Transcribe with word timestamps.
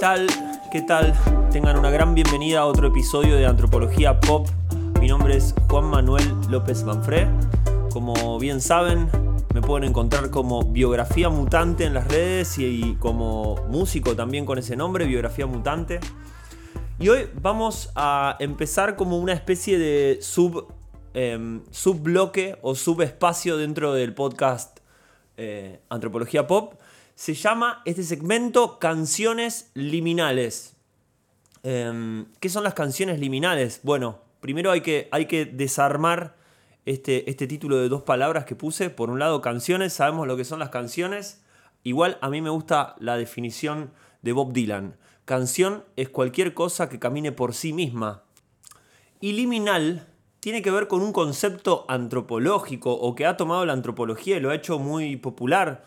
tal? 0.00 0.28
¿Qué 0.70 0.82
tal? 0.82 1.12
Tengan 1.50 1.76
una 1.76 1.90
gran 1.90 2.14
bienvenida 2.14 2.60
a 2.60 2.66
otro 2.66 2.86
episodio 2.86 3.34
de 3.34 3.46
Antropología 3.46 4.20
Pop. 4.20 4.46
Mi 5.00 5.08
nombre 5.08 5.36
es 5.36 5.54
Juan 5.68 5.86
Manuel 5.86 6.24
López 6.48 6.84
Manfré. 6.84 7.26
Como 7.92 8.38
bien 8.38 8.60
saben, 8.60 9.10
me 9.54 9.60
pueden 9.60 9.88
encontrar 9.88 10.30
como 10.30 10.62
Biografía 10.62 11.30
Mutante 11.30 11.84
en 11.84 11.94
las 11.94 12.06
redes 12.06 12.58
y, 12.58 12.94
como 13.00 13.56
músico 13.68 14.14
también 14.14 14.46
con 14.46 14.58
ese 14.58 14.76
nombre, 14.76 15.04
Biografía 15.04 15.46
Mutante. 15.46 15.98
Y 17.00 17.08
hoy 17.08 17.28
vamos 17.34 17.90
a 17.96 18.36
empezar 18.38 18.94
como 18.94 19.18
una 19.18 19.32
especie 19.32 19.80
de 19.80 20.18
sub, 20.20 20.68
eh, 21.14 21.60
subbloque 21.72 22.56
o 22.62 22.76
subespacio 22.76 23.56
dentro 23.56 23.94
del 23.94 24.14
podcast 24.14 24.78
eh, 25.36 25.80
Antropología 25.88 26.46
Pop 26.46 26.74
se 27.18 27.34
llama 27.34 27.82
este 27.84 28.04
segmento 28.04 28.78
Canciones 28.78 29.72
Liminales. 29.74 30.76
Em, 31.64 32.26
¿Qué 32.38 32.48
son 32.48 32.62
las 32.62 32.74
canciones 32.74 33.18
liminales? 33.18 33.80
Bueno, 33.82 34.20
primero 34.38 34.70
hay 34.70 34.82
que, 34.82 35.08
hay 35.10 35.26
que 35.26 35.44
desarmar 35.44 36.36
este, 36.86 37.28
este 37.28 37.48
título 37.48 37.78
de 37.78 37.88
dos 37.88 38.04
palabras 38.04 38.44
que 38.44 38.54
puse. 38.54 38.88
Por 38.88 39.10
un 39.10 39.18
lado, 39.18 39.40
canciones, 39.40 39.94
sabemos 39.94 40.28
lo 40.28 40.36
que 40.36 40.44
son 40.44 40.60
las 40.60 40.68
canciones. 40.68 41.42
Igual 41.82 42.18
a 42.20 42.30
mí 42.30 42.40
me 42.40 42.50
gusta 42.50 42.94
la 43.00 43.16
definición 43.16 43.90
de 44.22 44.32
Bob 44.32 44.52
Dylan. 44.52 44.96
Canción 45.24 45.84
es 45.96 46.10
cualquier 46.10 46.54
cosa 46.54 46.88
que 46.88 47.00
camine 47.00 47.32
por 47.32 47.52
sí 47.52 47.72
misma. 47.72 48.22
Y 49.20 49.32
liminal 49.32 50.06
tiene 50.38 50.62
que 50.62 50.70
ver 50.70 50.86
con 50.86 51.02
un 51.02 51.12
concepto 51.12 51.84
antropológico 51.88 52.92
o 52.92 53.16
que 53.16 53.26
ha 53.26 53.36
tomado 53.36 53.66
la 53.66 53.72
antropología 53.72 54.36
y 54.36 54.40
lo 54.40 54.50
ha 54.50 54.54
hecho 54.54 54.78
muy 54.78 55.16
popular. 55.16 55.84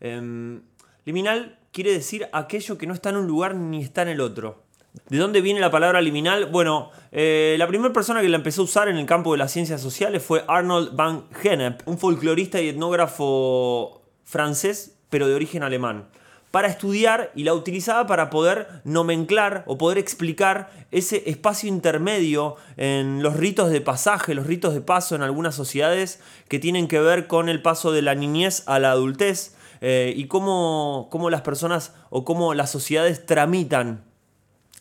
Em, 0.00 0.62
Liminal 1.04 1.58
quiere 1.72 1.92
decir 1.92 2.28
aquello 2.32 2.78
que 2.78 2.86
no 2.86 2.94
está 2.94 3.10
en 3.10 3.16
un 3.16 3.26
lugar 3.26 3.54
ni 3.54 3.82
está 3.82 4.02
en 4.02 4.08
el 4.08 4.20
otro. 4.20 4.62
¿De 5.08 5.18
dónde 5.18 5.40
viene 5.40 5.60
la 5.60 5.70
palabra 5.70 6.00
liminal? 6.00 6.46
Bueno, 6.46 6.90
eh, 7.12 7.54
la 7.58 7.68
primera 7.68 7.92
persona 7.92 8.20
que 8.20 8.28
la 8.28 8.36
empezó 8.36 8.62
a 8.62 8.64
usar 8.64 8.88
en 8.88 8.96
el 8.96 9.06
campo 9.06 9.32
de 9.32 9.38
las 9.38 9.52
ciencias 9.52 9.80
sociales 9.80 10.22
fue 10.22 10.44
Arnold 10.48 10.96
van 10.96 11.30
Gennep, 11.32 11.86
un 11.86 11.96
folclorista 11.96 12.60
y 12.60 12.68
etnógrafo 12.68 14.02
francés, 14.24 14.98
pero 15.08 15.28
de 15.28 15.34
origen 15.34 15.62
alemán, 15.62 16.08
para 16.50 16.66
estudiar 16.66 17.30
y 17.36 17.44
la 17.44 17.54
utilizaba 17.54 18.08
para 18.08 18.30
poder 18.30 18.66
nomenclar 18.82 19.62
o 19.66 19.78
poder 19.78 19.98
explicar 19.98 20.70
ese 20.90 21.22
espacio 21.30 21.68
intermedio 21.68 22.56
en 22.76 23.22
los 23.22 23.36
ritos 23.36 23.70
de 23.70 23.80
pasaje, 23.80 24.34
los 24.34 24.48
ritos 24.48 24.74
de 24.74 24.80
paso 24.80 25.14
en 25.14 25.22
algunas 25.22 25.54
sociedades 25.54 26.20
que 26.48 26.58
tienen 26.58 26.88
que 26.88 26.98
ver 26.98 27.28
con 27.28 27.48
el 27.48 27.62
paso 27.62 27.92
de 27.92 28.02
la 28.02 28.16
niñez 28.16 28.64
a 28.66 28.80
la 28.80 28.90
adultez 28.90 29.54
eh, 29.80 30.12
y 30.14 30.26
cómo, 30.26 31.08
las 31.30 31.40
personas 31.42 31.94
o 32.10 32.24
cómo 32.24 32.54
las 32.54 32.70
sociedades 32.70 33.24
tramitan 33.24 34.04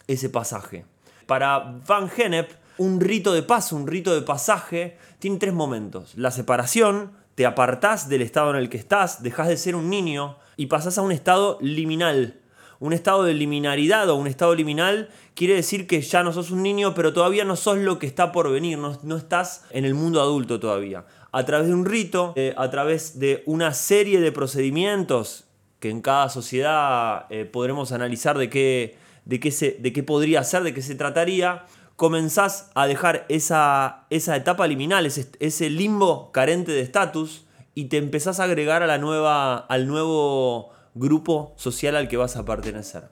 ese 0.08 0.30
pasaje. 0.30 0.86
Para 1.26 1.80
Van 1.88 2.10
Gennep, 2.10 2.52
un 2.78 3.00
rito 3.00 3.34
de 3.34 3.44
paso, 3.44 3.76
un 3.76 3.88
rito 3.88 4.14
de 4.14 4.22
pasaje, 4.22 4.98
tiene 5.20 5.38
tres 5.38 5.54
momentos. 5.54 6.16
La 6.16 6.32
separación, 6.32 7.12
te 7.36 7.46
apartás 7.46 8.10
del 8.10 8.22
estado 8.22 8.50
en 8.52 8.58
el 8.58 8.70
que 8.70 8.78
estás, 8.78 9.24
dejas 9.24 9.48
de 9.48 9.58
ser 9.58 9.76
un 9.76 9.90
niño 9.90 10.38
y 10.58 10.66
pasás 10.66 10.98
a 10.98 11.02
un 11.02 11.12
estado 11.12 11.58
liminal. 11.62 12.40
Un 12.80 12.94
estado 12.94 13.24
de 13.24 13.34
liminaridad 13.34 14.10
o 14.10 14.16
un 14.16 14.28
estado 14.28 14.56
liminal 14.56 15.10
quiere 15.36 15.56
decir 15.56 15.86
que 15.86 16.02
ya 16.02 16.24
no 16.24 16.32
sos 16.32 16.50
un 16.50 16.64
niño, 16.64 16.96
pero 16.96 17.12
todavía 17.12 17.44
no 17.44 17.58
sos 17.58 17.78
lo 17.78 18.00
que 18.00 18.08
está 18.08 18.32
por 18.32 18.50
venir, 18.50 18.78
no 18.78 19.18
estás 19.18 19.66
en 19.70 19.84
el 19.84 19.94
mundo 19.94 20.22
adulto 20.22 20.60
todavía 20.62 21.06
a 21.32 21.46
través 21.46 21.68
de 21.68 21.74
un 21.74 21.86
rito, 21.86 22.34
eh, 22.36 22.54
a 22.58 22.70
través 22.70 23.20
de 23.20 23.44
una 23.46 23.74
serie 23.74 24.20
de 24.20 24.32
procedimientos 24.32 25.46
que 25.80 25.90
en 25.90 26.02
cada 26.02 26.30
sociedad 26.30 27.26
eh, 27.30 27.46
podremos 27.46 27.92
analizar 27.92 28.38
de 28.38 28.50
qué, 28.50 28.98
de, 29.26 29.40
qué 29.40 29.52
se, 29.52 29.78
de 29.80 29.94
qué 29.94 30.04
podría 30.04 30.44
ser, 30.44 30.64
de 30.64 30.74
qué 30.74 30.82
se 30.82 30.96
trataría, 30.96 31.66
comenzás 31.96 32.72
a 32.76 32.88
dejar 32.88 33.26
esa, 33.30 34.06
esa 34.10 34.36
etapa 34.36 34.68
liminal, 34.68 35.06
ese, 35.06 35.70
limbo 35.70 36.32
carente 36.32 36.72
de 36.72 36.82
estatus, 36.82 37.46
y 37.76 37.86
te 37.86 37.98
empezás 37.98 38.40
a 38.40 38.46
agregar 38.46 38.84
a 38.84 38.88
la 38.88 38.98
nueva, 38.98 39.58
al 39.58 39.88
nuevo 39.88 40.70
grupo 40.96 41.54
social 41.56 41.96
al 41.96 42.08
que 42.08 42.18
vas 42.18 42.36
a 42.36 42.46
pertenecer. 42.46 43.10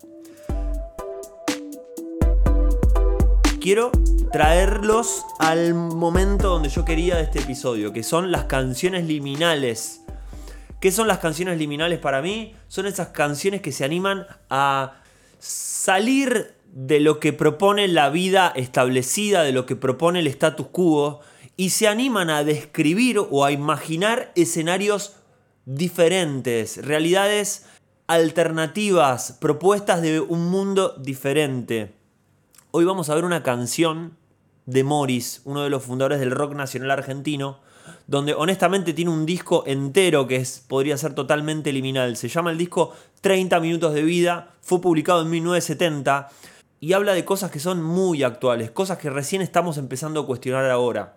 Quiero 3.68 3.92
traerlos 4.32 5.26
al 5.40 5.74
momento 5.74 6.48
donde 6.48 6.70
yo 6.70 6.86
quería 6.86 7.18
de 7.18 7.24
este 7.24 7.40
episodio, 7.40 7.92
que 7.92 8.02
son 8.02 8.32
las 8.32 8.46
canciones 8.46 9.04
liminales. 9.04 10.06
¿Qué 10.80 10.90
son 10.90 11.10
las 11.10 11.18
canciones 11.18 11.58
liminales 11.58 12.00
para 12.00 12.22
mí? 12.22 12.54
Son 12.70 12.86
esas 12.86 13.10
canciones 13.10 13.62
que 13.62 13.74
se 13.74 13.84
animan 13.84 14.26
a 14.50 15.02
salir 15.40 16.54
de 16.72 17.02
lo 17.02 17.20
que 17.20 17.34
propone 17.34 17.90
la 17.90 18.10
vida 18.10 18.54
establecida, 18.56 19.44
de 19.44 19.52
lo 19.52 19.66
que 19.66 19.76
propone 19.76 20.20
el 20.20 20.28
status 20.28 20.68
quo, 20.68 21.20
y 21.58 21.72
se 21.72 21.90
animan 21.90 22.30
a 22.30 22.46
describir 22.46 23.20
o 23.20 23.44
a 23.44 23.52
imaginar 23.52 24.32
escenarios 24.36 25.18
diferentes, 25.66 26.86
realidades 26.86 27.66
alternativas, 28.08 29.34
propuestas 29.42 30.02
de 30.02 30.22
un 30.22 30.50
mundo 30.50 30.96
diferente. 30.98 31.97
Hoy 32.72 32.84
vamos 32.84 33.10
a 33.10 33.16
ver 33.16 33.24
una 33.24 33.44
canción 33.44 34.18
de 34.66 34.84
Morris, 34.84 35.42
uno 35.46 35.64
de 35.64 35.70
los 35.70 35.84
fundadores 35.84 36.20
del 36.20 36.32
rock 36.32 36.54
nacional 36.54 36.92
argentino, 36.92 37.62
donde 38.08 38.34
honestamente 38.34 38.92
tiene 38.92 39.10
un 39.10 39.26
disco 39.26 39.64
entero 39.66 40.28
que 40.28 40.36
es, 40.36 40.66
podría 40.68 40.98
ser 40.98 41.16
totalmente 41.16 41.72
liminal. 41.72 42.18
Se 42.18 42.28
llama 42.28 42.52
el 42.52 42.58
disco 42.58 42.94
30 43.22 43.62
minutos 43.62 43.94
de 43.94 44.04
vida, 44.04 44.50
fue 44.62 44.82
publicado 44.82 45.22
en 45.22 45.30
1970 45.30 46.28
y 46.82 46.92
habla 46.92 47.14
de 47.14 47.24
cosas 47.24 47.52
que 47.52 47.62
son 47.62 47.82
muy 47.82 48.24
actuales, 48.24 48.70
cosas 48.70 48.98
que 48.98 49.10
recién 49.10 49.42
estamos 49.42 49.78
empezando 49.78 50.20
a 50.20 50.26
cuestionar 50.26 50.70
ahora. 50.70 51.16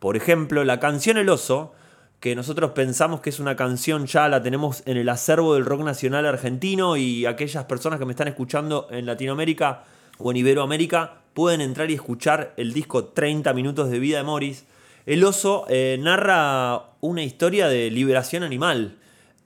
Por 0.00 0.18
ejemplo, 0.18 0.64
la 0.64 0.80
canción 0.80 1.16
El 1.16 1.30
oso, 1.30 1.72
que 2.20 2.36
nosotros 2.36 2.72
pensamos 2.72 3.20
que 3.20 3.30
es 3.30 3.40
una 3.40 3.56
canción 3.56 4.04
ya 4.04 4.28
la 4.28 4.42
tenemos 4.42 4.82
en 4.84 4.98
el 4.98 5.08
acervo 5.08 5.54
del 5.54 5.64
rock 5.64 5.80
nacional 5.80 6.26
argentino 6.26 6.98
y 6.98 7.24
aquellas 7.24 7.64
personas 7.64 7.98
que 7.98 8.04
me 8.04 8.12
están 8.12 8.28
escuchando 8.28 8.86
en 8.90 9.06
Latinoamérica 9.06 9.84
o 10.18 10.30
en 10.30 10.36
Iberoamérica 10.36 11.22
pueden 11.34 11.60
entrar 11.60 11.90
y 11.90 11.94
escuchar 11.94 12.54
el 12.56 12.72
disco 12.72 13.06
30 13.06 13.52
minutos 13.52 13.90
de 13.90 13.98
vida 13.98 14.18
de 14.18 14.24
Morris. 14.24 14.64
El 15.06 15.24
oso 15.24 15.66
eh, 15.68 15.98
narra 16.00 16.90
una 17.00 17.22
historia 17.22 17.68
de 17.68 17.90
liberación 17.90 18.42
animal. 18.42 18.98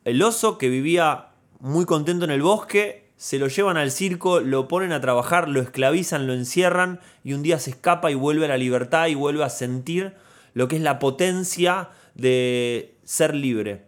El 0.05 0.23
oso 0.23 0.59
que 0.59 0.69
vivía 0.69 1.29
muy 1.61 1.85
contento 1.87 2.25
en 2.25 2.31
el 2.31 2.43
bosque, 2.43 3.09
se 3.17 3.39
lo 3.39 3.49
llevan 3.49 3.77
al 3.77 3.91
circo, 3.91 4.41
lo 4.41 4.69
ponen 4.69 4.93
a 4.93 5.01
trabajar, 5.01 5.49
lo 5.49 5.61
esclavizan, 5.61 6.29
lo 6.29 6.35
encierran 6.35 7.01
y 7.25 7.33
un 7.33 7.43
día 7.43 7.59
se 7.59 7.71
escapa 7.71 8.11
y 8.11 8.15
vuelve 8.15 8.45
a 8.45 8.49
la 8.49 8.57
libertad 8.57 9.09
y 9.09 9.17
vuelve 9.17 9.43
a 9.43 9.51
sentir 9.51 10.15
lo 10.55 10.69
que 10.69 10.77
es 10.77 10.83
la 10.83 11.01
potencia 11.01 11.89
de 12.15 12.95
ser 13.03 13.35
libre. 13.35 13.87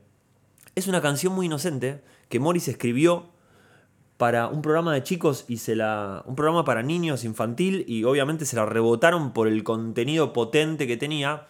Es 0.75 0.89
una 0.89 1.01
canción 1.01 1.33
muy 1.33 1.47
inocente 1.47 2.01
que 2.29 2.41
Morris 2.41 2.67
escribió 2.67 3.29
para 4.21 4.49
un 4.49 4.61
programa 4.61 4.93
de 4.93 5.03
chicos 5.03 5.47
y 5.49 5.57
se 5.57 5.75
la. 5.75 6.23
un 6.27 6.37
programa 6.37 6.63
para 6.63 6.83
niños 6.83 7.25
infantil 7.25 7.87
y 7.89 8.05
obviamente 8.05 8.45
se 8.45 8.55
la 8.55 8.67
rebotaron 8.67 9.33
por 9.33 9.49
el 9.49 9.65
contenido 9.65 10.35
potente 10.35 10.87
que 10.87 10.99
tenía. 10.99 11.47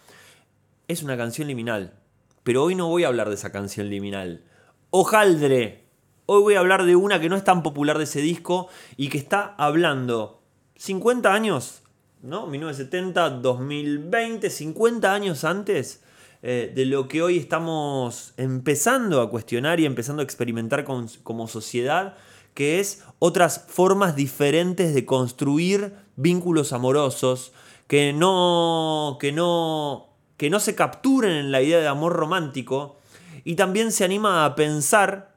Es 0.87 1.03
una 1.03 1.17
canción 1.17 1.49
liminal. 1.49 1.95
Pero 2.43 2.63
hoy 2.63 2.75
no 2.75 2.87
voy 2.87 3.03
a 3.03 3.09
hablar 3.09 3.27
de 3.27 3.35
esa 3.35 3.51
canción 3.51 3.89
liminal. 3.89 4.45
Ojaldre. 4.89 5.83
Hoy 6.27 6.43
voy 6.43 6.53
a 6.53 6.59
hablar 6.59 6.85
de 6.85 6.95
una 6.95 7.19
que 7.19 7.27
no 7.27 7.35
es 7.35 7.43
tan 7.43 7.61
popular 7.61 7.97
de 7.97 8.05
ese 8.05 8.21
disco 8.21 8.69
y 8.95 9.09
que 9.09 9.17
está 9.17 9.53
hablando 9.57 10.41
50 10.77 11.33
años, 11.33 11.81
¿no? 12.21 12.47
1970, 12.47 13.31
2020, 13.31 14.49
50 14.49 15.13
años 15.13 15.43
antes 15.43 16.05
eh, 16.41 16.71
de 16.73 16.85
lo 16.85 17.09
que 17.09 17.21
hoy 17.21 17.37
estamos 17.37 18.33
empezando 18.37 19.19
a 19.19 19.29
cuestionar 19.29 19.81
y 19.81 19.85
empezando 19.85 20.21
a 20.21 20.23
experimentar 20.23 20.85
como 20.85 21.49
sociedad 21.49 22.15
que 22.53 22.79
es 22.79 23.03
otras 23.19 23.65
formas 23.67 24.15
diferentes 24.15 24.93
de 24.93 25.05
construir 25.05 25.95
vínculos 26.15 26.73
amorosos 26.73 27.53
que 27.87 28.13
no, 28.13 29.17
que 29.19 29.31
no, 29.31 30.09
que 30.37 30.49
no 30.49 30.59
se 30.59 30.75
capturen 30.75 31.31
en 31.31 31.51
la 31.51 31.61
idea 31.61 31.79
de 31.79 31.87
amor 31.87 32.13
romántico 32.13 32.97
y 33.43 33.55
también 33.55 33.91
se 33.91 34.05
anima 34.05 34.45
a 34.45 34.55
pensar 34.55 35.35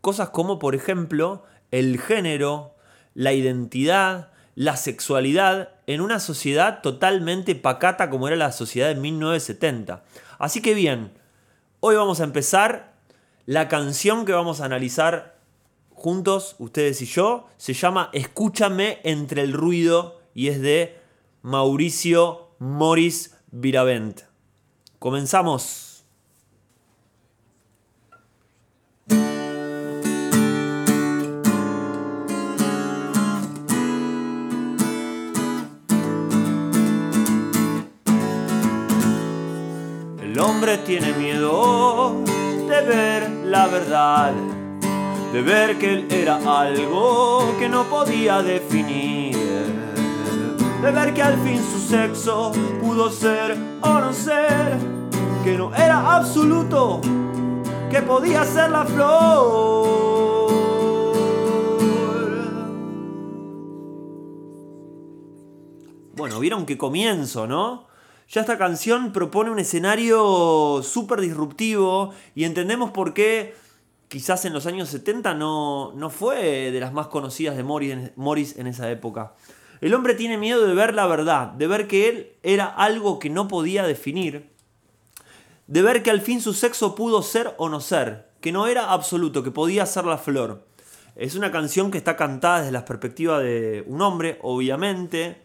cosas 0.00 0.30
como, 0.30 0.58
por 0.58 0.74
ejemplo, 0.74 1.44
el 1.70 1.98
género, 2.00 2.74
la 3.14 3.32
identidad, 3.32 4.30
la 4.54 4.76
sexualidad 4.76 5.70
en 5.86 6.00
una 6.00 6.20
sociedad 6.20 6.82
totalmente 6.82 7.54
pacata 7.54 8.10
como 8.10 8.28
era 8.28 8.36
la 8.36 8.52
sociedad 8.52 8.88
de 8.88 8.96
1970. 8.96 10.02
Así 10.38 10.60
que 10.60 10.74
bien, 10.74 11.12
hoy 11.80 11.96
vamos 11.96 12.20
a 12.20 12.24
empezar 12.24 12.92
la 13.46 13.68
canción 13.68 14.24
que 14.24 14.32
vamos 14.32 14.60
a 14.60 14.66
analizar 14.66 15.39
juntos, 16.00 16.56
ustedes 16.58 17.02
y 17.02 17.04
yo, 17.04 17.46
se 17.58 17.74
llama 17.74 18.08
Escúchame 18.14 19.00
entre 19.04 19.42
el 19.42 19.52
ruido 19.52 20.18
y 20.32 20.48
es 20.48 20.62
de 20.62 20.98
Mauricio 21.42 22.54
Moris 22.58 23.36
Viravent. 23.50 24.22
Comenzamos. 24.98 26.06
El 40.22 40.38
hombre 40.38 40.78
tiene 40.78 41.12
miedo 41.12 42.24
de 42.24 42.80
ver 42.86 43.30
la 43.44 43.66
verdad 43.66 44.59
de 45.32 45.42
ver 45.42 45.78
que 45.78 45.94
él 45.94 46.08
era 46.10 46.36
algo 46.60 47.54
que 47.58 47.68
no 47.68 47.84
podía 47.84 48.42
definir, 48.42 49.36
de 50.82 50.90
ver 50.90 51.14
que 51.14 51.22
al 51.22 51.38
fin 51.44 51.62
su 51.62 51.78
sexo 51.78 52.50
pudo 52.80 53.10
ser 53.10 53.56
o 53.80 54.00
no 54.00 54.12
ser, 54.12 54.76
que 55.44 55.56
no 55.56 55.72
era 55.74 56.16
absoluto, 56.16 57.00
que 57.90 58.02
podía 58.02 58.44
ser 58.44 58.70
la 58.70 58.84
flor. 58.84 60.50
Bueno, 66.16 66.40
vieron 66.40 66.66
qué 66.66 66.76
comienzo, 66.76 67.46
¿no? 67.46 67.86
Ya 68.28 68.40
esta 68.42 68.58
canción 68.58 69.12
propone 69.12 69.50
un 69.50 69.58
escenario 69.58 70.82
súper 70.82 71.20
disruptivo 71.20 72.10
y 72.34 72.44
entendemos 72.44 72.90
por 72.90 73.14
qué 73.14 73.54
quizás 74.10 74.44
en 74.44 74.52
los 74.52 74.66
años 74.66 74.88
70 74.88 75.34
no, 75.34 75.92
no 75.94 76.10
fue 76.10 76.70
de 76.72 76.80
las 76.80 76.92
más 76.92 77.06
conocidas 77.06 77.56
de 77.56 77.62
Morris 77.62 78.58
en 78.58 78.66
esa 78.66 78.90
época. 78.90 79.34
El 79.80 79.94
hombre 79.94 80.14
tiene 80.14 80.36
miedo 80.36 80.66
de 80.66 80.74
ver 80.74 80.94
la 80.94 81.06
verdad, 81.06 81.46
de 81.52 81.68
ver 81.68 81.86
que 81.86 82.08
él 82.08 82.32
era 82.42 82.66
algo 82.66 83.20
que 83.20 83.30
no 83.30 83.46
podía 83.48 83.84
definir, 83.84 84.50
de 85.68 85.82
ver 85.82 86.02
que 86.02 86.10
al 86.10 86.20
fin 86.20 86.42
su 86.42 86.52
sexo 86.52 86.96
pudo 86.96 87.22
ser 87.22 87.54
o 87.56 87.68
no 87.68 87.80
ser, 87.80 88.28
que 88.40 88.50
no 88.50 88.66
era 88.66 88.90
absoluto, 88.90 89.44
que 89.44 89.52
podía 89.52 89.86
ser 89.86 90.04
la 90.04 90.18
flor. 90.18 90.66
Es 91.14 91.36
una 91.36 91.52
canción 91.52 91.92
que 91.92 91.98
está 91.98 92.16
cantada 92.16 92.58
desde 92.58 92.72
la 92.72 92.84
perspectiva 92.84 93.38
de 93.38 93.84
un 93.86 94.02
hombre, 94.02 94.38
obviamente, 94.42 95.40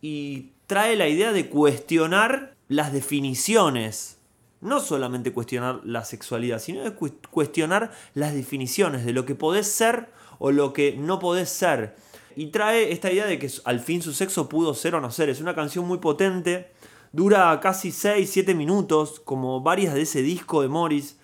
y 0.00 0.52
trae 0.66 0.96
la 0.96 1.08
idea 1.08 1.32
de 1.32 1.48
cuestionar 1.50 2.54
las 2.68 2.92
definiciones. 2.92 4.17
No 4.60 4.80
solamente 4.80 5.32
cuestionar 5.32 5.80
la 5.84 6.04
sexualidad, 6.04 6.58
sino 6.58 6.82
cuestionar 7.30 7.92
las 8.14 8.34
definiciones 8.34 9.04
de 9.04 9.12
lo 9.12 9.24
que 9.24 9.34
podés 9.34 9.68
ser 9.68 10.10
o 10.38 10.50
lo 10.50 10.72
que 10.72 10.96
no 10.96 11.18
podés 11.18 11.48
ser. 11.48 11.96
Y 12.34 12.46
trae 12.46 12.92
esta 12.92 13.10
idea 13.12 13.26
de 13.26 13.38
que 13.38 13.50
al 13.64 13.80
fin 13.80 14.02
su 14.02 14.12
sexo 14.12 14.48
pudo 14.48 14.74
ser 14.74 14.94
o 14.94 15.00
no 15.00 15.10
ser. 15.10 15.28
Es 15.28 15.40
una 15.40 15.54
canción 15.54 15.86
muy 15.86 15.98
potente, 15.98 16.72
dura 17.12 17.58
casi 17.60 17.90
6-7 17.90 18.54
minutos, 18.54 19.20
como 19.20 19.60
varias 19.60 19.94
de 19.94 20.02
ese 20.02 20.22
disco 20.22 20.62
de 20.62 20.68
Morris. 20.68 21.18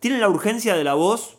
Tiene 0.00 0.18
la 0.18 0.28
urgencia 0.28 0.76
de 0.76 0.84
la 0.84 0.94
voz, 0.94 1.38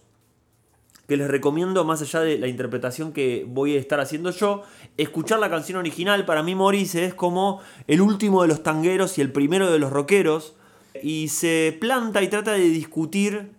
que 1.07 1.15
les 1.15 1.29
recomiendo, 1.29 1.85
más 1.85 2.01
allá 2.01 2.19
de 2.19 2.37
la 2.37 2.47
interpretación 2.47 3.13
que 3.13 3.45
voy 3.47 3.77
a 3.77 3.79
estar 3.79 4.01
haciendo 4.01 4.31
yo, 4.31 4.63
escuchar 4.97 5.39
la 5.39 5.49
canción 5.49 5.77
original. 5.77 6.25
Para 6.25 6.43
mí 6.43 6.53
Morris 6.53 6.95
es 6.95 7.13
como 7.13 7.61
el 7.87 8.01
último 8.01 8.41
de 8.41 8.49
los 8.49 8.61
tangueros 8.61 9.17
y 9.17 9.21
el 9.21 9.31
primero 9.31 9.71
de 9.71 9.79
los 9.79 9.91
rockeros. 9.91 10.56
Y 11.03 11.29
se 11.29 11.77
planta 11.79 12.21
y 12.21 12.27
trata 12.27 12.53
de 12.53 12.69
discutir 12.69 13.51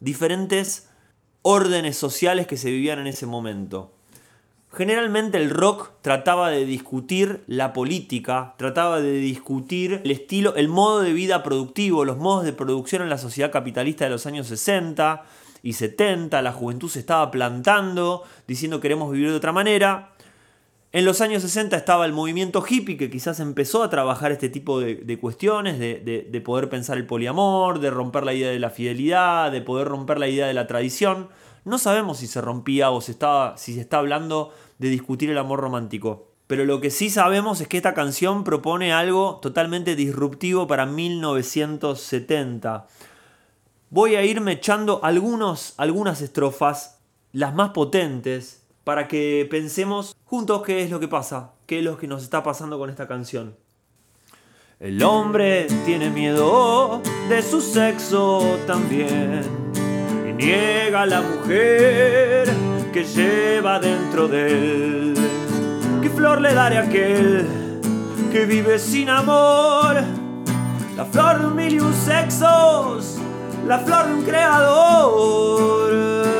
diferentes 0.00 0.88
órdenes 1.42 1.96
sociales 1.96 2.46
que 2.46 2.56
se 2.56 2.70
vivían 2.70 2.98
en 2.98 3.06
ese 3.06 3.26
momento. 3.26 3.92
Generalmente 4.72 5.38
el 5.38 5.50
rock 5.50 5.90
trataba 6.00 6.50
de 6.50 6.64
discutir 6.64 7.42
la 7.48 7.72
política, 7.72 8.54
trataba 8.56 9.00
de 9.00 9.14
discutir 9.14 10.00
el 10.04 10.10
estilo, 10.12 10.54
el 10.54 10.68
modo 10.68 11.00
de 11.00 11.12
vida 11.12 11.42
productivo, 11.42 12.04
los 12.04 12.18
modos 12.18 12.44
de 12.44 12.52
producción 12.52 13.02
en 13.02 13.10
la 13.10 13.18
sociedad 13.18 13.50
capitalista 13.50 14.04
de 14.04 14.10
los 14.10 14.26
años 14.26 14.46
60, 14.46 15.24
y 15.62 15.74
70, 15.74 16.40
la 16.42 16.52
juventud 16.52 16.88
se 16.88 17.00
estaba 17.00 17.30
plantando, 17.30 18.24
diciendo 18.46 18.80
queremos 18.80 19.12
vivir 19.12 19.30
de 19.30 19.36
otra 19.36 19.52
manera. 19.52 20.12
En 20.92 21.04
los 21.04 21.20
años 21.20 21.42
60 21.42 21.76
estaba 21.76 22.04
el 22.04 22.12
movimiento 22.12 22.64
hippie 22.68 22.96
que 22.96 23.10
quizás 23.10 23.38
empezó 23.38 23.84
a 23.84 23.90
trabajar 23.90 24.32
este 24.32 24.48
tipo 24.48 24.80
de, 24.80 25.18
cuestiones, 25.20 25.78
de, 25.78 26.42
poder 26.44 26.68
pensar 26.68 26.96
el 26.96 27.06
poliamor, 27.06 27.78
de 27.78 27.90
romper 27.90 28.24
la 28.24 28.34
idea 28.34 28.50
de 28.50 28.58
la 28.58 28.70
fidelidad, 28.70 29.52
de 29.52 29.60
poder 29.60 29.86
romper 29.86 30.18
la 30.18 30.28
idea 30.28 30.48
de 30.48 30.54
la 30.54 30.66
tradición. 30.66 31.28
No 31.64 31.78
sabemos 31.78 32.18
si 32.18 32.26
se 32.26 32.40
rompía 32.40 32.90
o 32.90 33.00
se 33.00 33.12
estaba, 33.12 33.56
si 33.56 33.74
se 33.74 33.80
está 33.80 33.98
hablando 33.98 34.52
de 34.78 34.88
discutir 34.88 35.30
el 35.30 35.38
amor 35.38 35.60
romántico. 35.60 36.26
Pero 36.48 36.64
lo 36.64 36.80
que 36.80 36.90
sí 36.90 37.10
sabemos 37.10 37.60
es 37.60 37.68
que 37.68 37.76
esta 37.76 37.94
canción 37.94 38.42
propone 38.42 38.92
algo 38.92 39.38
totalmente 39.40 39.94
disruptivo 39.94 40.66
para 40.66 40.86
1970 40.86 42.88
voy 43.90 44.14
a 44.14 44.24
irme 44.24 44.52
echando 44.52 45.00
algunas 45.02 46.22
estrofas, 46.22 47.00
las 47.32 47.54
más 47.54 47.70
potentes, 47.70 48.59
para 48.90 49.06
que 49.06 49.46
pensemos 49.48 50.16
juntos 50.24 50.62
qué 50.66 50.82
es 50.82 50.90
lo 50.90 50.98
que 50.98 51.06
pasa, 51.06 51.52
qué 51.66 51.78
es 51.78 51.84
lo 51.84 51.96
que 51.96 52.08
nos 52.08 52.24
está 52.24 52.42
pasando 52.42 52.76
con 52.76 52.90
esta 52.90 53.06
canción. 53.06 53.54
El 54.80 55.00
hombre 55.04 55.68
tiene 55.86 56.10
miedo 56.10 57.00
de 57.28 57.40
su 57.40 57.60
sexo 57.60 58.58
también 58.66 59.42
y 60.28 60.32
niega 60.32 61.02
a 61.02 61.06
la 61.06 61.20
mujer 61.20 62.48
que 62.92 63.04
lleva 63.04 63.78
dentro 63.78 64.26
de 64.26 64.48
él. 64.48 65.14
¿Qué 66.02 66.10
flor 66.10 66.40
le 66.40 66.52
daré 66.52 66.78
a 66.78 66.82
aquel 66.82 67.46
que 68.32 68.44
vive 68.44 68.76
sin 68.80 69.08
amor? 69.08 70.02
La 70.96 71.04
flor 71.04 71.38
de 71.38 71.46
un 71.46 71.54
mil 71.54 71.74
y 71.74 71.78
un 71.78 71.94
la 73.68 73.78
flor 73.78 74.08
de 74.08 74.14
un 74.14 74.24
creador. 74.24 76.39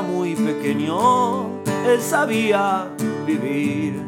Muy 0.00 0.34
pequeño, 0.34 1.62
él 1.86 2.00
sabía 2.00 2.88
vivir. 3.26 4.02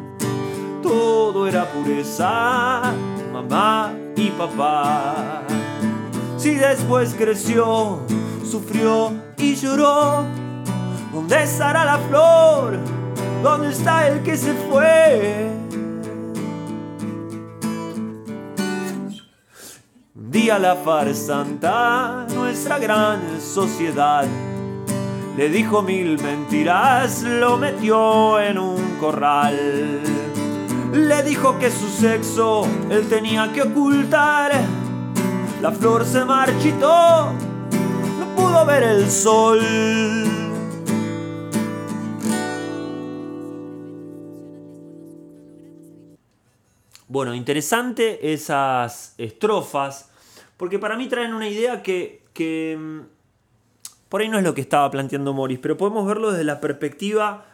Todo 0.82 1.46
era 1.46 1.64
pureza, 1.66 2.92
mamá 3.32 3.92
y 4.16 4.30
papá. 4.30 5.42
Si 6.36 6.54
después 6.54 7.14
creció, 7.14 8.00
sufrió 8.44 9.12
y 9.36 9.54
lloró, 9.54 10.24
¿dónde 11.12 11.42
estará 11.42 11.84
la 11.84 11.98
flor? 11.98 12.78
¿Dónde 13.42 13.70
está 13.70 14.08
el 14.08 14.22
que 14.22 14.36
se 14.36 14.52
fue? 14.54 15.48
día 20.30 20.58
la 20.58 20.76
farsanta, 20.76 22.26
nuestra 22.34 22.78
gran 22.78 23.40
sociedad. 23.40 24.26
Le 25.38 25.48
dijo 25.50 25.82
mil 25.82 26.20
mentiras, 26.20 27.22
lo 27.22 27.56
metió 27.58 28.40
en 28.40 28.58
un 28.58 28.96
corral. 28.96 30.00
Le 30.92 31.22
dijo 31.22 31.56
que 31.60 31.70
su 31.70 31.88
sexo 31.88 32.66
él 32.90 33.08
tenía 33.08 33.52
que 33.52 33.62
ocultar. 33.62 34.50
La 35.62 35.70
flor 35.70 36.04
se 36.04 36.24
marchitó, 36.24 37.32
no 38.18 38.34
pudo 38.34 38.66
ver 38.66 38.82
el 38.82 39.08
sol. 39.08 39.60
Bueno, 47.06 47.32
interesante 47.32 48.32
esas 48.32 49.14
estrofas 49.16 50.10
porque 50.56 50.80
para 50.80 50.96
mí 50.96 51.06
traen 51.06 51.32
una 51.32 51.48
idea 51.48 51.80
que, 51.80 52.76
mm, 52.76 53.17
por 54.08 54.20
ahí 54.20 54.28
no 54.28 54.38
es 54.38 54.44
lo 54.44 54.54
que 54.54 54.60
estaba 54.60 54.90
planteando 54.90 55.32
Morris, 55.32 55.58
pero 55.60 55.76
podemos 55.76 56.06
verlo 56.06 56.30
desde 56.30 56.44
la 56.44 56.60
perspectiva 56.60 57.46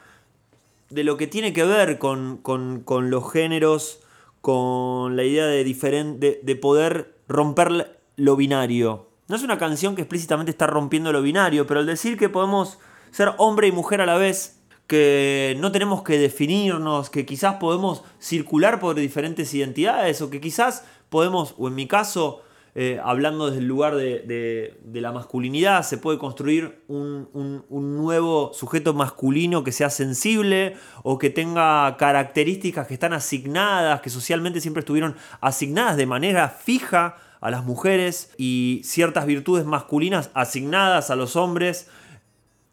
de 0.91 1.05
lo 1.05 1.17
que 1.17 1.27
tiene 1.27 1.53
que 1.53 1.65
ver 1.65 1.99
con, 1.99 2.41
los 2.87 3.33
géneros, 3.33 4.01
con 4.41 5.17
la 5.17 5.25
idea 5.25 5.47
de, 5.47 6.39
de, 6.43 6.57
poder 6.57 7.17
romper 7.27 7.99
lo 8.17 8.37
binario. 8.37 9.09
No 9.27 9.37
es 9.37 9.43
una 9.43 9.59
canción 9.59 9.97
que 9.97 10.03
explícitamente 10.03 10.51
está 10.51 10.67
rompiendo 10.67 11.13
lo 11.13 11.23
binario, 11.23 11.67
pero 11.67 11.81
al 11.81 11.87
decir 11.87 12.17
que 12.17 12.29
podemos 12.29 12.79
ser 13.11 13.33
hombre 13.39 13.67
y 13.67 13.73
mujer 13.73 14.01
a 14.01 14.07
la 14.07 14.17
vez, 14.17 14.61
que 14.87 15.57
no 15.59 15.73
tenemos 15.73 16.03
que 16.03 16.19
definirnos, 16.19 17.11
que 17.11 17.25
quizás 17.25 17.57
podemos 17.57 18.03
circular 18.21 18.79
por 18.79 18.95
diferentes 18.95 19.53
identidades, 19.55 20.21
o 20.21 20.31
que 20.31 20.41
quizás 20.41 20.85
podemos, 21.09 21.55
o 21.59 21.69
en 21.69 21.75
mi 21.75 21.89
caso, 21.89 22.43
eh, 22.77 23.01
hablando 23.05 23.47
desde 23.47 23.61
el 23.61 23.69
lugar 23.69 23.95
de, 23.95 24.77
la 24.93 25.13
masculinidad, 25.13 25.85
se 25.85 25.97
puede 25.97 26.19
construir 26.19 26.83
un, 26.89 27.29
nuevo 27.71 28.53
sujeto 28.53 28.95
masculino 28.95 29.63
que 29.63 29.71
sea 29.71 29.91
sensible 29.91 30.77
o 31.05 31.19
que 31.19 31.31
tenga 31.31 31.97
características 31.97 32.89
que 32.89 32.95
están 32.95 33.13
asignadas, 33.13 34.01
que 34.01 34.11
socialmente 34.11 34.61
siempre 34.61 34.81
estuvieron 34.81 35.15
asignadas 35.41 35.97
de 35.97 36.07
manera 36.07 36.49
fija 36.49 37.17
a 37.41 37.51
las 37.51 37.65
mujeres 37.65 38.33
y 38.39 38.81
ciertas 38.85 39.27
virtudes 39.27 39.67
masculinas 39.67 40.31
asignadas 40.35 41.11
a 41.11 41.17
los 41.17 41.37
hombres 41.37 41.89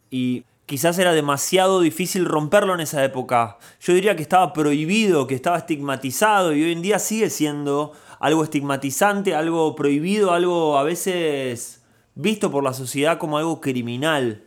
y 0.09 0.45
quizás 0.65 0.97
era 0.97 1.13
demasiado 1.13 1.81
difícil 1.81 2.25
romperlo 2.25 2.73
en 2.73 2.79
esa 2.79 3.03
época. 3.03 3.57
Yo 3.81 3.93
diría 3.93 4.15
que 4.15 4.21
estaba 4.23 4.53
prohibido, 4.53 5.27
que 5.27 5.35
estaba 5.35 5.57
estigmatizado 5.57 6.53
y 6.53 6.63
hoy 6.63 6.71
en 6.71 6.81
día 6.81 6.97
sigue 6.97 7.29
siendo 7.29 7.91
algo 8.21 8.43
estigmatizante, 8.43 9.33
algo 9.33 9.75
prohibido, 9.75 10.31
algo 10.31 10.77
a 10.77 10.83
veces 10.83 11.83
visto 12.13 12.51
por 12.51 12.63
la 12.63 12.73
sociedad 12.73 13.17
como 13.17 13.37
algo 13.37 13.59
criminal. 13.59 14.43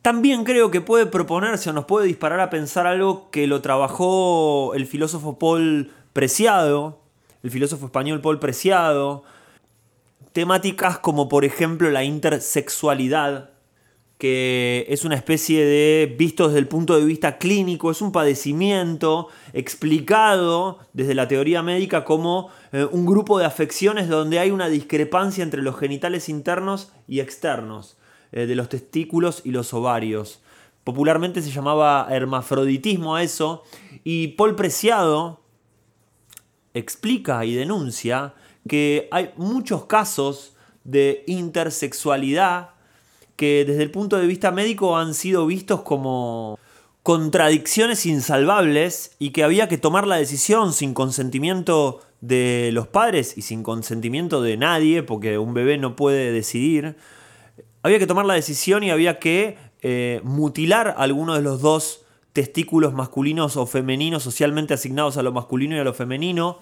también 0.00 0.44
creo 0.44 0.70
que 0.70 0.80
puede 0.80 1.06
proponerse 1.06 1.70
o 1.70 1.72
nos 1.72 1.86
puede 1.86 2.06
disparar 2.06 2.38
a 2.38 2.50
pensar 2.50 2.86
algo 2.86 3.30
que 3.30 3.46
lo 3.46 3.60
trabajó 3.60 4.72
el 4.74 4.86
filósofo 4.86 5.38
Paul 5.38 5.90
Preciado, 6.12 7.00
el 7.42 7.50
filósofo 7.50 7.86
español 7.86 8.20
Paul 8.20 8.38
Preciado, 8.38 9.24
temáticas 10.32 10.98
como 10.98 11.28
por 11.28 11.44
ejemplo 11.44 11.90
la 11.90 12.04
intersexualidad, 12.04 13.50
que 14.18 14.86
es 14.88 15.04
una 15.04 15.16
especie 15.16 15.64
de, 15.64 16.14
visto 16.16 16.46
desde 16.46 16.60
el 16.60 16.68
punto 16.68 16.96
de 16.96 17.04
vista 17.04 17.38
clínico, 17.38 17.90
es 17.90 18.00
un 18.00 18.12
padecimiento 18.12 19.28
explicado 19.52 20.78
desde 20.92 21.14
la 21.14 21.26
teoría 21.26 21.62
médica 21.62 22.04
como 22.04 22.50
eh, 22.72 22.86
un 22.90 23.06
grupo 23.06 23.38
de 23.38 23.44
afecciones 23.44 24.08
donde 24.08 24.38
hay 24.38 24.50
una 24.50 24.68
discrepancia 24.68 25.42
entre 25.42 25.62
los 25.62 25.76
genitales 25.76 26.28
internos 26.28 26.92
y 27.08 27.20
externos, 27.20 27.96
eh, 28.32 28.46
de 28.46 28.54
los 28.54 28.68
testículos 28.68 29.42
y 29.44 29.50
los 29.50 29.74
ovarios. 29.74 30.40
Popularmente 30.84 31.42
se 31.42 31.50
llamaba 31.50 32.06
hermafroditismo 32.10 33.16
a 33.16 33.22
eso, 33.22 33.64
y 34.04 34.28
Paul 34.28 34.54
Preciado 34.54 35.40
explica 36.72 37.44
y 37.44 37.54
denuncia 37.54 38.34
que 38.68 39.08
hay 39.10 39.30
muchos 39.36 39.86
casos 39.86 40.56
de 40.84 41.24
intersexualidad 41.26 42.73
que 43.36 43.64
desde 43.66 43.82
el 43.82 43.90
punto 43.90 44.16
de 44.16 44.26
vista 44.26 44.50
médico 44.50 44.96
han 44.96 45.14
sido 45.14 45.46
vistos 45.46 45.82
como 45.82 46.58
contradicciones 47.02 48.06
insalvables 48.06 49.14
y 49.18 49.30
que 49.30 49.44
había 49.44 49.68
que 49.68 49.76
tomar 49.76 50.06
la 50.06 50.16
decisión 50.16 50.72
sin 50.72 50.94
consentimiento 50.94 52.00
de 52.20 52.70
los 52.72 52.88
padres 52.88 53.36
y 53.36 53.42
sin 53.42 53.62
consentimiento 53.62 54.40
de 54.40 54.56
nadie, 54.56 55.02
porque 55.02 55.36
un 55.36 55.52
bebé 55.52 55.76
no 55.76 55.96
puede 55.96 56.32
decidir, 56.32 56.96
había 57.82 57.98
que 57.98 58.06
tomar 58.06 58.24
la 58.24 58.34
decisión 58.34 58.82
y 58.82 58.90
había 58.90 59.18
que 59.18 59.58
eh, 59.82 60.20
mutilar 60.24 60.94
alguno 60.96 61.34
de 61.34 61.42
los 61.42 61.60
dos 61.60 62.06
testículos 62.32 62.94
masculinos 62.94 63.58
o 63.58 63.66
femeninos 63.66 64.22
socialmente 64.22 64.72
asignados 64.72 65.18
a 65.18 65.22
lo 65.22 65.32
masculino 65.32 65.76
y 65.76 65.80
a 65.80 65.84
lo 65.84 65.92
femenino 65.92 66.60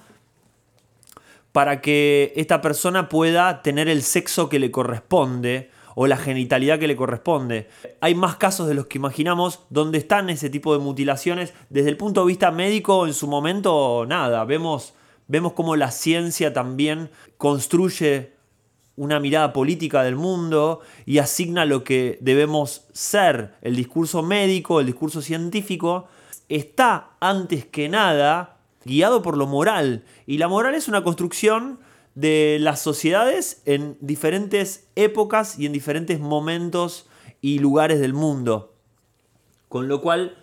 para 1.53 1.81
que 1.81 2.33
esta 2.35 2.61
persona 2.61 3.09
pueda 3.09 3.63
tener 3.63 3.89
el 3.89 4.03
sexo 4.03 4.49
que 4.49 4.59
le 4.59 4.73
corresponde 4.73 5.71
o 5.95 6.07
la 6.07 6.17
genitalidad 6.17 6.79
que 6.79 6.87
le 6.87 6.97
corresponde. 6.97 7.69
Hay 8.01 8.15
más 8.15 8.37
casos 8.37 8.69
de 8.69 8.75
los 8.75 8.87
que 8.87 8.99
imaginamos 8.99 9.61
donde 9.71 9.99
están 9.99 10.31
ese 10.31 10.51
tipo 10.51 10.73
de 10.73 10.79
mutilaciones. 10.79 11.55
Desde 11.71 11.91
el 11.91 11.97
punto 11.97 12.23
de 12.23 12.29
vista 12.29 12.51
médico, 12.51 13.07
en 13.07 13.15
su 13.15 13.27
momento, 13.27 14.07
nada. 14.07 14.45
Vemos, 14.45 14.95
vemos 15.29 15.53
cómo 15.53 15.77
la 15.77 15.91
ciencia 15.91 16.53
también 16.53 17.11
construye 17.37 18.33
una 18.97 19.21
mirada 19.21 19.53
política 19.53 20.03
del 20.03 20.17
mundo 20.17 20.81
y 21.07 21.19
asigna 21.19 21.65
lo 21.65 21.83
que 21.85 22.19
debemos 22.21 22.87
ser. 22.93 23.55
El 23.63 23.77
discurso 23.77 24.23
médico, 24.23 24.81
el 24.81 24.87
discurso 24.87 25.23
científico, 25.23 26.09
está 26.49 27.13
antes 27.21 27.65
que 27.65 27.89
nada 27.89 28.59
guiado 28.85 29.23
por 29.23 29.37
lo 29.37 29.47
moral. 29.47 30.05
Y 30.27 30.39
la 30.39 30.49
moral 30.49 30.75
es 30.75 30.89
una 30.89 31.03
construcción 31.03 31.79
de 32.15 32.59
las 32.61 32.81
sociedades 32.81 33.63
en 33.65 33.97
diferentes 34.01 34.89
épocas 34.97 35.59
y 35.59 35.67
en 35.67 35.73
diferentes 35.73 36.21
momentos 36.21 37.07
y 37.41 37.59
lugares 37.59 38.01
del 38.01 38.13
mundo. 38.13 38.75
Con 39.69 39.89
lo 39.89 40.01
cual 40.01 40.37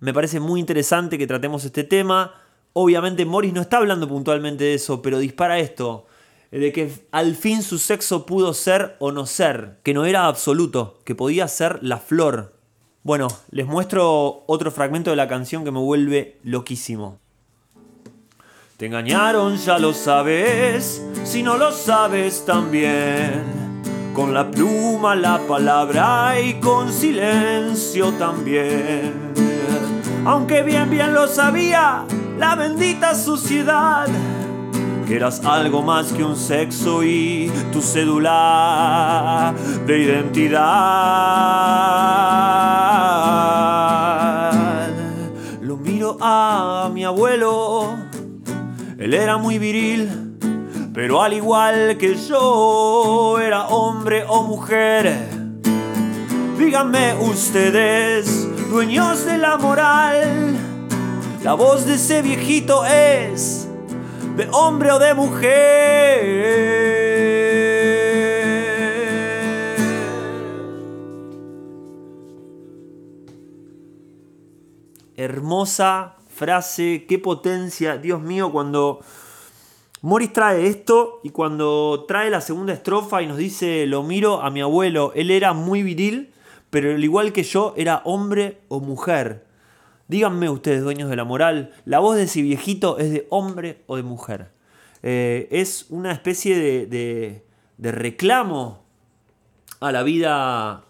me 0.00 0.12
parece 0.12 0.40
muy 0.40 0.58
interesante 0.58 1.16
que 1.18 1.26
tratemos 1.28 1.64
este 1.64 1.84
tema. 1.84 2.34
Obviamente 2.72 3.24
Morris 3.24 3.52
no 3.52 3.60
está 3.60 3.76
hablando 3.76 4.08
puntualmente 4.08 4.64
de 4.64 4.74
eso, 4.74 5.00
pero 5.00 5.18
dispara 5.18 5.60
esto, 5.60 6.06
de 6.50 6.72
que 6.72 6.92
al 7.12 7.36
fin 7.36 7.62
su 7.62 7.78
sexo 7.78 8.26
pudo 8.26 8.52
ser 8.52 8.96
o 8.98 9.12
no 9.12 9.26
ser, 9.26 9.78
que 9.84 9.94
no 9.94 10.04
era 10.04 10.26
absoluto, 10.26 11.00
que 11.04 11.14
podía 11.14 11.46
ser 11.46 11.78
la 11.82 11.98
flor. 11.98 12.56
Bueno, 13.04 13.28
les 13.50 13.66
muestro 13.66 14.44
otro 14.46 14.70
fragmento 14.70 15.10
de 15.10 15.16
la 15.16 15.28
canción 15.28 15.64
que 15.64 15.70
me 15.70 15.80
vuelve 15.80 16.38
loquísimo. 16.42 17.21
Te 18.76 18.86
engañaron, 18.86 19.56
ya 19.58 19.78
lo 19.78 19.92
sabes, 19.92 21.04
si 21.24 21.42
no 21.42 21.56
lo 21.56 21.70
sabes 21.72 22.44
también. 22.44 23.44
Con 24.14 24.34
la 24.34 24.50
pluma, 24.50 25.14
la 25.14 25.38
palabra 25.46 26.40
y 26.40 26.54
con 26.54 26.92
silencio 26.92 28.12
también. 28.14 29.32
Aunque 30.24 30.62
bien, 30.62 30.90
bien 30.90 31.14
lo 31.14 31.28
sabía 31.28 32.04
la 32.38 32.56
bendita 32.56 33.14
suciedad. 33.14 34.08
Que 35.06 35.16
eras 35.16 35.44
algo 35.44 35.82
más 35.82 36.12
que 36.12 36.24
un 36.24 36.36
sexo 36.36 37.04
y 37.04 37.52
tu 37.72 37.80
cédula 37.80 39.54
de 39.86 39.98
identidad. 39.98 40.62
Lo 45.60 45.76
miro 45.76 46.16
a 46.20 46.90
mi 46.92 47.04
abuelo 47.04 48.01
él 49.02 49.14
era 49.14 49.36
muy 49.36 49.58
viril, 49.58 50.38
pero 50.94 51.22
al 51.22 51.32
igual 51.32 51.98
que 51.98 52.14
yo 52.14 53.40
era 53.40 53.66
hombre 53.66 54.24
o 54.28 54.44
mujer. 54.44 55.12
Díganme 56.56 57.14
ustedes, 57.14 58.46
dueños 58.70 59.24
de 59.26 59.38
la 59.38 59.56
moral, 59.56 60.56
la 61.42 61.54
voz 61.54 61.84
de 61.84 61.94
ese 61.94 62.22
viejito 62.22 62.84
es 62.84 63.68
de 64.36 64.46
hombre 64.52 64.92
o 64.92 65.00
de 65.00 65.14
mujer. 65.14 66.52
Hermosa 75.16 76.21
frase, 76.34 77.04
qué 77.08 77.18
potencia, 77.18 77.96
Dios 77.96 78.20
mío, 78.20 78.50
cuando 78.50 79.00
Morris 80.00 80.32
trae 80.32 80.66
esto 80.66 81.20
y 81.22 81.30
cuando 81.30 82.04
trae 82.08 82.30
la 82.30 82.40
segunda 82.40 82.72
estrofa 82.72 83.22
y 83.22 83.26
nos 83.26 83.36
dice, 83.36 83.86
lo 83.86 84.02
miro 84.02 84.42
a 84.42 84.50
mi 84.50 84.60
abuelo, 84.60 85.12
él 85.14 85.30
era 85.30 85.52
muy 85.52 85.82
viril, 85.82 86.32
pero 86.70 86.90
al 86.90 87.04
igual 87.04 87.32
que 87.32 87.44
yo 87.44 87.74
era 87.76 88.02
hombre 88.04 88.58
o 88.68 88.80
mujer. 88.80 89.46
Díganme 90.08 90.50
ustedes, 90.50 90.82
dueños 90.82 91.08
de 91.08 91.16
la 91.16 91.24
moral, 91.24 91.72
la 91.84 92.00
voz 92.00 92.16
de 92.16 92.24
ese 92.24 92.42
viejito 92.42 92.98
es 92.98 93.12
de 93.12 93.26
hombre 93.30 93.82
o 93.86 93.96
de 93.96 94.02
mujer. 94.02 94.50
Eh, 95.04 95.48
es 95.50 95.86
una 95.90 96.12
especie 96.12 96.58
de, 96.58 97.42
de 97.76 97.92
reclamo 97.92 98.82
a 99.80 99.92
la 99.92 100.02
vida 100.02 100.84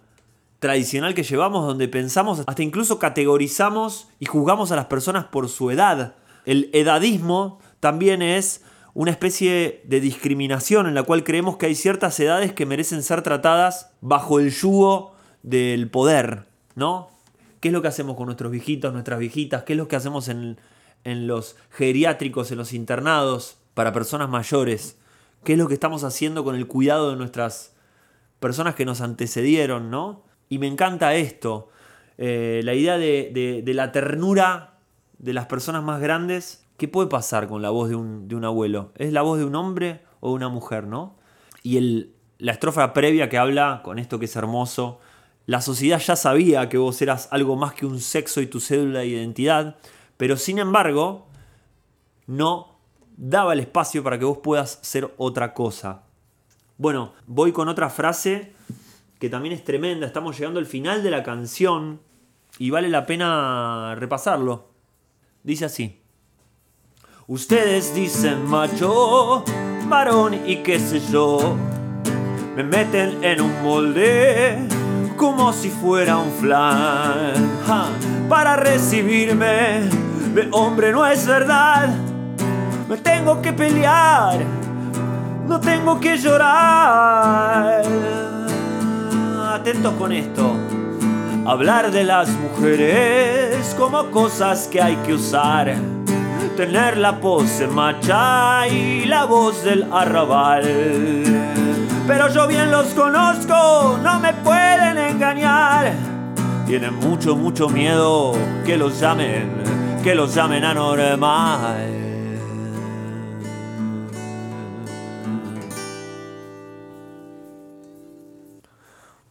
tradicional 0.62 1.12
que 1.14 1.25
llevamos 1.25 1.66
donde 1.66 1.88
pensamos, 1.88 2.45
hasta 2.47 2.62
incluso 2.62 3.00
categorizamos 3.00 4.07
y 4.21 4.26
juzgamos 4.26 4.71
a 4.71 4.76
las 4.76 4.85
personas 4.85 5.25
por 5.25 5.49
su 5.49 5.73
edad. 5.73 6.14
El 6.45 6.71
edadismo 6.73 7.59
también 7.81 8.23
es 8.23 8.62
una 8.95 9.11
especie 9.11 9.83
de 9.85 10.00
discriminación 10.00 10.87
en 10.87 10.95
la 10.95 11.02
cual 11.02 11.25
creemos 11.25 11.57
que 11.57 11.66
hay 11.66 11.75
ciertas 11.75 12.21
edades 12.21 12.52
que 12.52 12.64
merecen 12.64 13.02
ser 13.02 13.23
tratadas 13.23 13.90
bajo 14.00 14.38
el 14.38 14.52
yugo 14.52 15.16
del 15.42 15.90
poder, 15.90 16.47
¿no? 16.76 17.09
¿Qué 17.59 17.69
es 17.69 17.75
lo 17.75 17.83
que 17.83 17.88
hacemos 17.88 18.14
con 18.14 18.26
nuestros 18.26 18.52
viejitos, 18.52 18.92
nuestras 18.92 19.19
viejitas? 19.19 19.64
¿Qué 19.64 19.73
es 19.73 19.76
lo 19.76 19.88
que 19.88 19.97
hacemos 19.97 20.28
en, 20.28 20.61
en 21.02 21.26
los 21.26 21.57
geriátricos, 21.71 22.52
en 22.52 22.59
los 22.59 22.73
internados 22.73 23.59
para 23.75 23.92
personas 23.92 24.28
mayores? 24.28 24.97
¿Qué 25.42 25.54
es 25.54 25.59
lo 25.59 25.66
que 25.66 25.75
estamos 25.75 26.04
haciendo 26.04 26.45
con 26.45 26.54
el 26.54 26.69
cuidado 26.69 27.11
de 27.11 27.16
nuestras 27.16 27.75
personas 28.38 28.76
que 28.76 28.85
nos 28.85 29.00
antecedieron, 29.00 29.90
¿no? 29.90 30.31
Y 30.52 30.59
me 30.59 30.66
encanta 30.66 31.14
esto, 31.14 31.71
eh, 32.18 32.61
la 32.62 32.75
idea 32.75 32.99
de, 32.99 33.62
la 33.68 33.90
ternura 33.90 34.75
de 35.16 35.32
las 35.32 35.47
personas 35.47 35.82
más 35.82 35.99
grandes. 35.99 36.66
¿Qué 36.76 36.88
puede 36.88 37.09
pasar 37.09 37.49
con 37.49 37.62
la 37.62 37.71
voz 37.71 37.88
de 37.88 37.97
un, 37.97 38.44
abuelo? 38.44 38.92
¿Es 38.97 39.14
la 39.14 39.23
voz 39.23 39.38
de 39.38 39.47
un 39.47 39.54
hombre 39.54 40.02
o 40.21 40.28
de 40.28 40.35
una 40.35 40.50
mujer, 40.50 40.87
no? 40.87 41.16
Y 41.62 41.78
el, 41.78 42.12
la 42.37 42.52
estrofa 42.52 42.92
previa 42.92 43.30
que 43.30 43.38
habla 43.38 43.80
con 43.82 43.99
esto 43.99 44.18
que 44.18 44.26
es 44.26 44.37
hermoso. 44.37 45.00
La 45.47 45.62
sociedad 45.62 45.99
ya 45.99 46.16
sabía 46.16 46.68
que 46.68 46.76
vos 46.76 47.00
eras 47.00 47.28
algo 47.30 47.56
más 47.56 47.73
que 47.73 47.87
un 47.87 47.99
sexo 47.99 48.42
y 48.42 48.47
tu 48.47 48.61
cédula 48.61 48.99
de 48.99 49.06
identidad, 49.06 49.78
pero 50.18 50.37
sin 50.37 50.59
embargo 50.59 51.28
no 52.26 52.76
daba 53.16 53.54
el 53.54 53.61
espacio 53.61 54.02
para 54.02 54.18
que 54.18 54.26
vos 54.26 54.40
puedas 54.42 54.80
ser 54.82 55.14
otra 55.16 55.54
cosa. 55.54 56.02
Bueno, 56.76 57.14
voy 57.26 57.52
con 57.52 57.68
otra 57.68 57.88
frase 57.88 58.52
que 59.23 59.31
también 59.31 59.55
es 59.55 59.62
tremenda. 59.62 60.05
Estamos 60.05 60.37
llegando 60.37 60.59
al 60.59 60.67
final 60.67 61.00
de 61.05 61.12
la 61.12 61.23
canción 61.23 62.00
y 62.59 62.71
vale 62.71 62.88
la 62.88 63.07
pena 63.07 63.95
repasarlo. 63.95 64.71
Dice 65.45 65.67
así. 65.67 66.02
Ustedes 67.29 67.95
dicen 67.95 68.45
macho, 68.45 69.45
varón 69.88 70.41
y 70.45 70.57
qué 70.64 70.81
sé 70.81 71.00
yo. 71.12 71.57
Me 72.57 72.64
meten 72.64 73.23
en 73.23 73.43
un 73.43 73.62
molde 73.62 74.59
como 75.17 75.52
si 75.52 75.71
fuera 75.71 76.17
un 76.19 76.33
flan. 76.33 77.61
para 78.29 78.57
recibirme 78.57 79.83
de 80.35 80.49
hombre 80.50 80.91
no 80.91 81.07
es 81.07 81.25
verdad. 81.29 81.95
Me 82.88 82.97
tengo 82.97 83.41
que 83.41 83.52
pelear, 83.52 84.41
no 85.47 85.61
tengo 85.61 86.00
que 86.00 86.17
llorar 86.17 87.83
atentos 89.62 89.95
con 89.95 90.11
esto. 90.11 90.57
Hablar 91.47 91.92
de 91.92 92.02
las 92.02 92.28
mujeres 92.31 93.76
como 93.78 94.11
cosas 94.11 94.66
que 94.66 94.83
hay 94.83 94.97
que 95.07 95.14
usar. 95.14 95.73
Tener 96.57 96.97
la 96.97 97.21
pose 97.21 97.69
macha 97.69 98.66
y 98.66 99.04
la 99.04 99.25
voz 99.25 99.62
del 99.62 99.87
arrabal. 99.92 100.64
Pero 102.09 102.28
yo 102.31 102.49
bien 102.49 102.73
los 102.73 102.87
conozco, 102.88 104.00
no 104.02 104.19
me 104.19 104.33
pueden 104.35 104.99
engañar. 104.99 105.92
Tienen 106.66 106.95
mucho, 106.97 107.37
mucho 107.37 107.69
miedo 107.69 108.35
que 108.66 108.76
los 108.76 108.99
llamen, 108.99 109.49
que 110.02 110.16
los 110.16 110.35
llamen 110.35 110.64
anormal. 110.64 112.01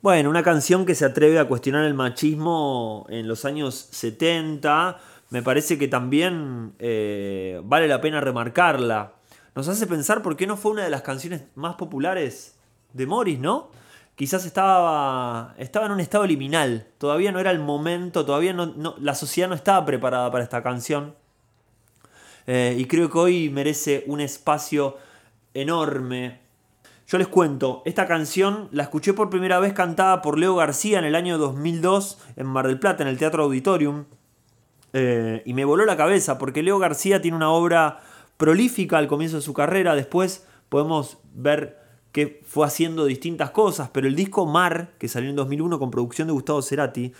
Bueno, 0.02 0.32
una 0.32 0.42
canción 0.42 0.88
que 0.88 0.96
se 0.96 1.06
atreve 1.06 1.38
a 1.38 1.48
cuestionar 1.48 1.86
el 1.86 1.94
machismo 1.94 3.06
en 3.10 3.28
los 3.28 3.46
años 3.46 3.88
70, 3.92 4.98
me 5.30 5.44
parece 5.44 5.78
que 5.78 5.88
también 5.88 6.74
eh, 6.80 7.62
vale 7.66 7.88
la 7.88 8.02
pena 8.02 8.20
remarcarla. 8.20 9.14
Nos 9.54 9.68
hace 9.68 9.86
pensar 9.86 10.24
por 10.24 10.36
qué 10.36 10.48
no 10.48 10.58
fue 10.58 10.72
una 10.72 10.84
de 10.84 10.90
las 10.90 11.04
canciones 11.04 11.44
más 11.54 11.76
populares 11.76 12.56
de 12.94 13.06
Morris, 13.06 13.38
¿no? 13.38 13.70
Quizás 14.16 14.44
estaba, 14.44 15.54
estaba 15.60 15.86
en 15.86 15.92
un 15.92 16.00
estado 16.00 16.26
liminal, 16.26 16.88
todavía 16.98 17.32
no 17.32 17.40
era 17.40 17.52
el 17.52 17.60
momento, 17.60 18.26
todavía 18.26 18.56
la 18.98 19.14
sociedad 19.14 19.50
no 19.50 19.56
estaba 19.56 19.86
preparada 19.86 20.32
para 20.32 20.44
esta 20.44 20.64
canción. 20.64 21.14
Eh, 22.48 22.76
y 22.76 22.86
creo 22.86 23.12
que 23.12 23.20
hoy 23.20 23.50
merece 23.52 24.04
un 24.08 24.20
espacio 24.20 24.98
enorme 25.54 26.41
yo 27.12 27.18
les 27.18 27.28
cuento, 27.28 27.82
esta 27.84 28.08
canción 28.08 28.70
la 28.72 28.84
escuché 28.84 29.12
por 29.12 29.30
primera 29.30 29.60
vez 29.60 29.74
cantada 29.74 30.22
por 30.22 30.40
Leo 30.40 30.56
García 30.56 30.98
en 30.98 31.04
el 31.04 31.16
año 31.16 31.38
2002 31.38 32.18
en 32.38 32.46
Mar 32.46 32.68
del 32.68 32.80
Plata, 32.80 33.04
en 33.04 33.10
el 33.10 33.18
Teatro 33.18 33.44
Auditorium. 33.44 34.06
Eh, 34.94 35.44
y 35.46 35.54
me 35.54 35.66
voló 35.66 35.84
la 35.84 35.98
cabeza 35.98 36.38
porque 36.38 36.64
Leo 36.64 36.80
García 36.80 37.22
tiene 37.22 37.36
una 37.36 37.50
obra 37.50 38.00
prolífica 38.38 38.98
al 38.98 39.08
comienzo 39.08 39.36
de 39.36 39.42
su 39.42 39.54
carrera. 39.54 39.94
Después 39.94 40.48
podemos 40.70 41.18
ver 41.34 41.82
que 42.14 42.40
fue 42.48 42.66
haciendo 42.66 43.04
distintas 43.04 43.52
cosas, 43.52 43.90
pero 43.92 44.08
el 44.08 44.16
disco 44.16 44.46
Mar, 44.46 44.94
que 44.98 45.10
salió 45.10 45.30
en 45.30 45.36
2001 45.36 45.80
con 45.80 45.92
producción 45.92 46.30
de 46.30 46.34
Gustavo 46.34 46.62
Cerati, 46.62 47.12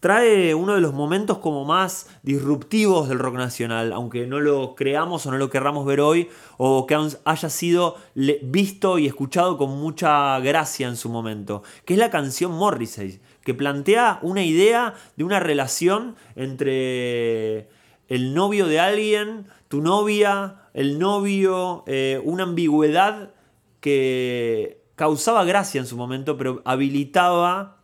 trae 0.00 0.54
uno 0.54 0.74
de 0.74 0.80
los 0.80 0.94
momentos 0.94 1.38
como 1.38 1.64
más 1.64 2.08
disruptivos 2.22 3.08
del 3.08 3.18
rock 3.18 3.34
nacional, 3.34 3.92
aunque 3.92 4.26
no 4.26 4.40
lo 4.40 4.74
creamos 4.74 5.26
o 5.26 5.30
no 5.30 5.36
lo 5.36 5.50
querramos 5.50 5.84
ver 5.86 6.00
hoy, 6.00 6.28
o 6.56 6.86
que 6.86 6.96
haya 7.24 7.48
sido 7.50 7.96
visto 8.14 8.98
y 8.98 9.06
escuchado 9.06 9.58
con 9.58 9.78
mucha 9.78 10.40
gracia 10.40 10.88
en 10.88 10.96
su 10.96 11.10
momento, 11.10 11.62
que 11.84 11.94
es 11.94 11.98
la 11.98 12.10
canción 12.10 12.52
Morrissey, 12.52 13.20
que 13.44 13.52
plantea 13.54 14.18
una 14.22 14.42
idea 14.42 14.94
de 15.16 15.24
una 15.24 15.38
relación 15.38 16.16
entre 16.34 17.68
el 18.08 18.34
novio 18.34 18.66
de 18.66 18.80
alguien, 18.80 19.46
tu 19.68 19.82
novia, 19.82 20.62
el 20.72 20.98
novio, 20.98 21.84
eh, 21.86 22.20
una 22.24 22.44
ambigüedad 22.44 23.32
que 23.80 24.82
causaba 24.94 25.44
gracia 25.44 25.80
en 25.80 25.86
su 25.86 25.96
momento, 25.96 26.36
pero 26.36 26.62
habilitaba 26.64 27.79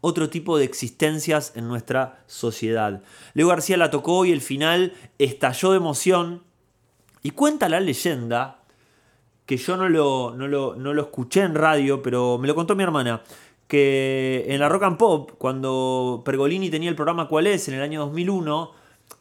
otro 0.00 0.30
tipo 0.30 0.56
de 0.56 0.64
existencias 0.64 1.52
en 1.56 1.68
nuestra 1.68 2.22
sociedad. 2.26 3.02
Leo 3.34 3.48
García 3.48 3.76
la 3.76 3.90
tocó 3.90 4.24
y 4.24 4.32
el 4.32 4.40
final 4.40 4.94
estalló 5.18 5.70
de 5.70 5.76
emoción 5.76 6.42
y 7.22 7.30
cuenta 7.30 7.68
la 7.68 7.80
leyenda, 7.80 8.62
que 9.44 9.56
yo 9.56 9.76
no 9.76 9.88
lo, 9.88 10.34
no 10.36 10.48
lo, 10.48 11.02
escuché 11.02 11.42
en 11.42 11.54
radio, 11.54 12.02
pero 12.02 12.38
me 12.38 12.48
lo 12.48 12.54
contó 12.54 12.74
mi 12.74 12.82
hermana, 12.82 13.22
que 13.66 14.46
en 14.48 14.60
la 14.60 14.68
Rock 14.68 14.84
and 14.84 14.96
Pop, 14.96 15.32
cuando 15.38 16.22
Pergolini 16.24 16.70
tenía 16.70 16.88
el 16.88 16.96
programa 16.96 17.28
Cuál 17.28 17.46
es, 17.46 17.68
en 17.68 17.74
el 17.74 17.82
año 17.82 18.00
2001, 18.00 18.72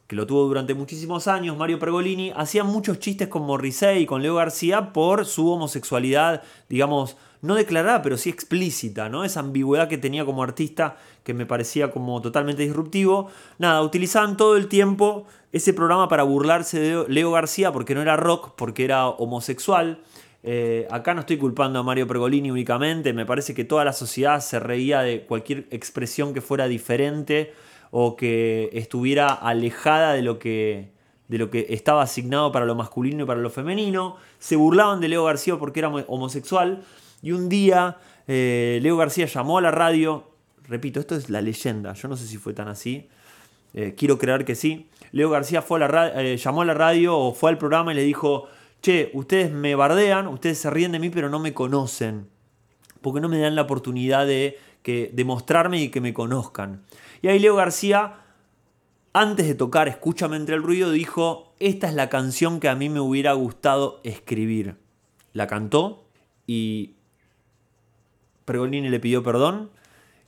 que 0.10 0.15
lo 0.15 0.26
tuvo 0.26 0.45
durante 0.45 0.74
muchísimos 0.74 1.28
años, 1.28 1.56
Mario 1.56 1.78
Pergolini, 1.78 2.34
hacía 2.36 2.63
muchos 2.63 2.98
chistes 2.98 3.28
con 3.28 3.43
Morrissey 3.43 4.02
y 4.02 4.06
con 4.08 4.24
Leo 4.24 4.34
García 4.34 4.91
por 4.91 5.24
su 5.24 5.48
homosexualidad, 5.52 6.41
digamos, 6.67 7.15
no 7.43 7.54
declarada, 7.54 8.02
pero 8.02 8.17
sí 8.17 8.32
explícita, 8.32 9.08
¿no? 9.08 9.24
Esa 9.24 9.41
ambigüedad 9.41 9.88
que 9.88 10.00
tenía 10.00 10.26
como 10.26 10.41
artista 10.41 10.98
que 11.24 11.36
me 11.36 11.45
parecía 11.45 11.91
como 11.91 12.24
totalmente 12.24 12.63
disruptivo. 12.63 13.30
Nada, 13.60 13.84
utilizaban 13.84 14.36
todo 14.36 14.58
el 14.58 14.67
tiempo 14.67 15.28
ese 15.52 15.76
programa 15.76 16.08
para 16.08 16.24
burlarse 16.24 16.80
de 16.80 17.06
Leo 17.08 17.32
García 17.32 17.72
porque 17.72 17.93
no 17.93 18.02
era 18.02 18.15
rock, 18.15 18.54
porque 18.58 18.86
era 18.86 19.10
homosexual. 19.10 20.02
Eh, 20.41 20.88
acá 20.89 21.13
no 21.13 21.19
estoy 21.19 21.38
culpando 21.38 21.78
a 21.78 21.84
Mario 21.84 22.08
Pergolini 22.08 22.50
únicamente, 22.50 23.13
me 23.13 23.28
parece 23.28 23.54
que 23.54 23.63
toda 23.63 23.86
la 23.86 23.93
sociedad 23.93 24.39
se 24.39 24.60
reía 24.60 25.02
de 25.02 25.28
cualquier 25.28 25.67
expresión 25.69 26.34
que 26.34 26.41
fuera 26.41 26.67
diferente 26.67 27.54
o 27.91 28.15
que 28.15 28.69
estuviera 28.73 29.30
alejada 29.30 30.13
de 30.13 30.21
lo 30.21 30.39
que, 30.39 30.91
de 31.28 31.38
lo 31.38 31.49
que 31.49 31.67
estaba 31.69 32.04
asignado 32.04 32.52
para 32.52 32.65
lo 32.65 32.75
masculino 32.75 33.23
y 33.23 33.28
para 33.28 33.39
lo 33.39 33.49
femenino. 33.49 34.17
Se 34.39 34.56
burlaban 34.56 34.99
de 34.99 35.10
Leo 35.10 35.23
García 35.25 35.58
porque 35.58 35.80
era 35.80 35.89
homosexual. 35.89 36.84
Y 37.21 37.32
un 37.32 37.49
día 37.49 37.97
eh, 38.32 38.78
Leo 38.84 38.95
García 38.95 39.25
llamó 39.25 39.58
a 39.58 39.62
la 39.62 39.71
radio, 39.71 40.23
repito, 40.67 40.99
esto 40.99 41.15
es 41.15 41.32
la 41.32 41.41
leyenda, 41.41 41.93
yo 41.93 42.08
no 42.08 42.15
sé 42.15 42.28
si 42.28 42.38
fue 42.38 42.54
tan 42.54 42.67
así, 42.67 43.10
eh, 43.73 43.95
quiero 43.97 44.19
creer 44.19 44.45
que 44.45 44.54
sí. 44.54 44.88
Leo 45.12 45.32
García 45.32 45.63
fue 45.63 45.80
la 45.80 46.12
eh, 46.15 46.38
llamó 46.38 46.62
a 46.62 46.65
la 46.65 46.75
radio 46.75 47.17
o 47.17 47.34
fue 47.34 47.49
al 47.49 47.58
programa 47.58 47.91
y 47.91 47.95
le 47.95 48.04
dijo, 48.04 48.47
che, 48.84 49.10
ustedes 49.15 49.52
me 49.52 49.73
bardean, 49.73 50.28
ustedes 50.28 50.60
se 50.60 50.69
ríen 50.69 50.91
de 50.91 50.99
mí, 50.99 51.10
pero 51.10 51.28
no 51.28 51.39
me 51.39 51.56
conocen, 51.56 52.28
porque 53.02 53.19
no 53.19 53.30
me 53.30 53.39
dan 53.39 53.56
la 53.56 53.63
oportunidad 53.63 54.28
de, 54.28 54.60
que, 54.84 55.10
de 55.12 55.25
mostrarme 55.25 55.82
y 55.82 55.89
que 55.89 55.99
me 55.99 56.13
conozcan. 56.13 56.84
Y 57.22 57.28
ahí 57.28 57.40
Leo 57.40 57.56
García, 57.56 58.22
antes 59.14 59.48
de 59.48 59.56
tocar 59.56 59.88
Escúchame 59.88 60.38
entre 60.38 60.56
el 60.56 60.64
ruido, 60.64 60.92
dijo, 60.92 61.54
esta 61.60 61.88
es 61.88 61.94
la 61.94 62.10
canción 62.10 62.60
que 62.60 62.70
a 62.70 62.76
mí 62.76 62.90
me 62.90 63.00
hubiera 63.00 63.34
gustado 63.34 64.00
escribir. 64.04 64.78
La 65.34 65.48
cantó 65.48 66.06
y 66.48 66.96
Pergolini 68.46 68.90
le 68.90 69.00
pidió 69.00 69.22
perdón 69.22 69.70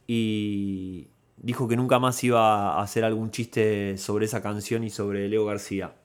y 0.05 1.07
dijo 1.37 1.67
que 1.67 1.75
nunca 1.75 1.99
más 1.99 2.23
iba 2.23 2.73
a 2.73 2.81
hacer 2.81 3.03
algún 3.03 3.31
chiste 3.31 3.97
sobre 3.97 4.25
esa 4.25 4.41
canción 4.41 4.83
y 4.83 4.89
sobre 4.89 5.27
Leo 5.27 5.45
García. 5.45 5.95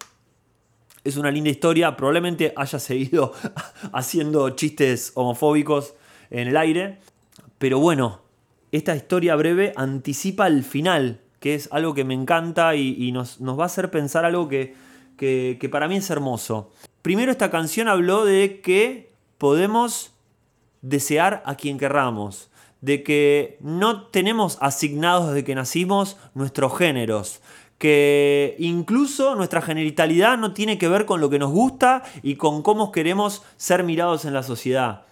Es 1.04 1.16
una 1.16 1.30
linda 1.30 1.50
historia, 1.50 1.96
probablemente 1.96 2.52
haya 2.56 2.78
seguido 2.78 3.32
haciendo 3.92 4.50
chistes 4.50 5.12
homofóbicos 5.14 5.94
en 6.30 6.48
el 6.48 6.56
aire, 6.56 6.98
pero 7.58 7.78
bueno, 7.78 8.22
esta 8.76 8.94
historia 8.94 9.36
breve 9.36 9.72
anticipa 9.76 10.46
el 10.46 10.62
final, 10.62 11.20
que 11.40 11.54
es 11.54 11.68
algo 11.72 11.94
que 11.94 12.04
me 12.04 12.14
encanta 12.14 12.74
y, 12.74 13.10
nos, 13.12 13.38
va 13.40 13.64
a 13.64 13.66
hacer 13.66 13.90
pensar 13.90 14.24
algo 14.24 14.48
que, 14.48 14.74
que 15.16 15.68
para 15.70 15.88
mí 15.88 15.96
es 15.96 16.10
hermoso. 16.10 16.70
Primero 17.02 17.32
esta 17.32 17.50
canción 17.50 17.88
habló 17.88 18.24
de 18.24 18.60
que 18.60 19.12
podemos 19.38 20.12
desear 20.82 21.42
a 21.46 21.54
quien 21.54 21.78
querramos, 21.78 22.50
de 22.80 23.02
que 23.02 23.58
no 23.60 24.06
tenemos 24.08 24.58
asignados 24.60 25.28
desde 25.28 25.44
que 25.44 25.54
nacimos 25.54 26.16
nuestros 26.34 26.76
géneros, 26.76 27.40
que 27.78 28.56
incluso 28.58 29.34
nuestra 29.34 29.60
genitalidad 29.62 30.38
no 30.38 30.52
tiene 30.52 30.78
que 30.78 30.88
ver 30.88 31.04
con 31.04 31.20
lo 31.20 31.30
que 31.30 31.38
nos 31.38 31.50
gusta 31.50 32.02
y 32.22 32.36
con 32.36 32.62
cómo 32.62 32.92
queremos 32.92 33.42
ser 33.56 33.84
mirados 33.84 34.24
en 34.24 34.34
la 34.34 34.42
sociedad. 34.42 35.02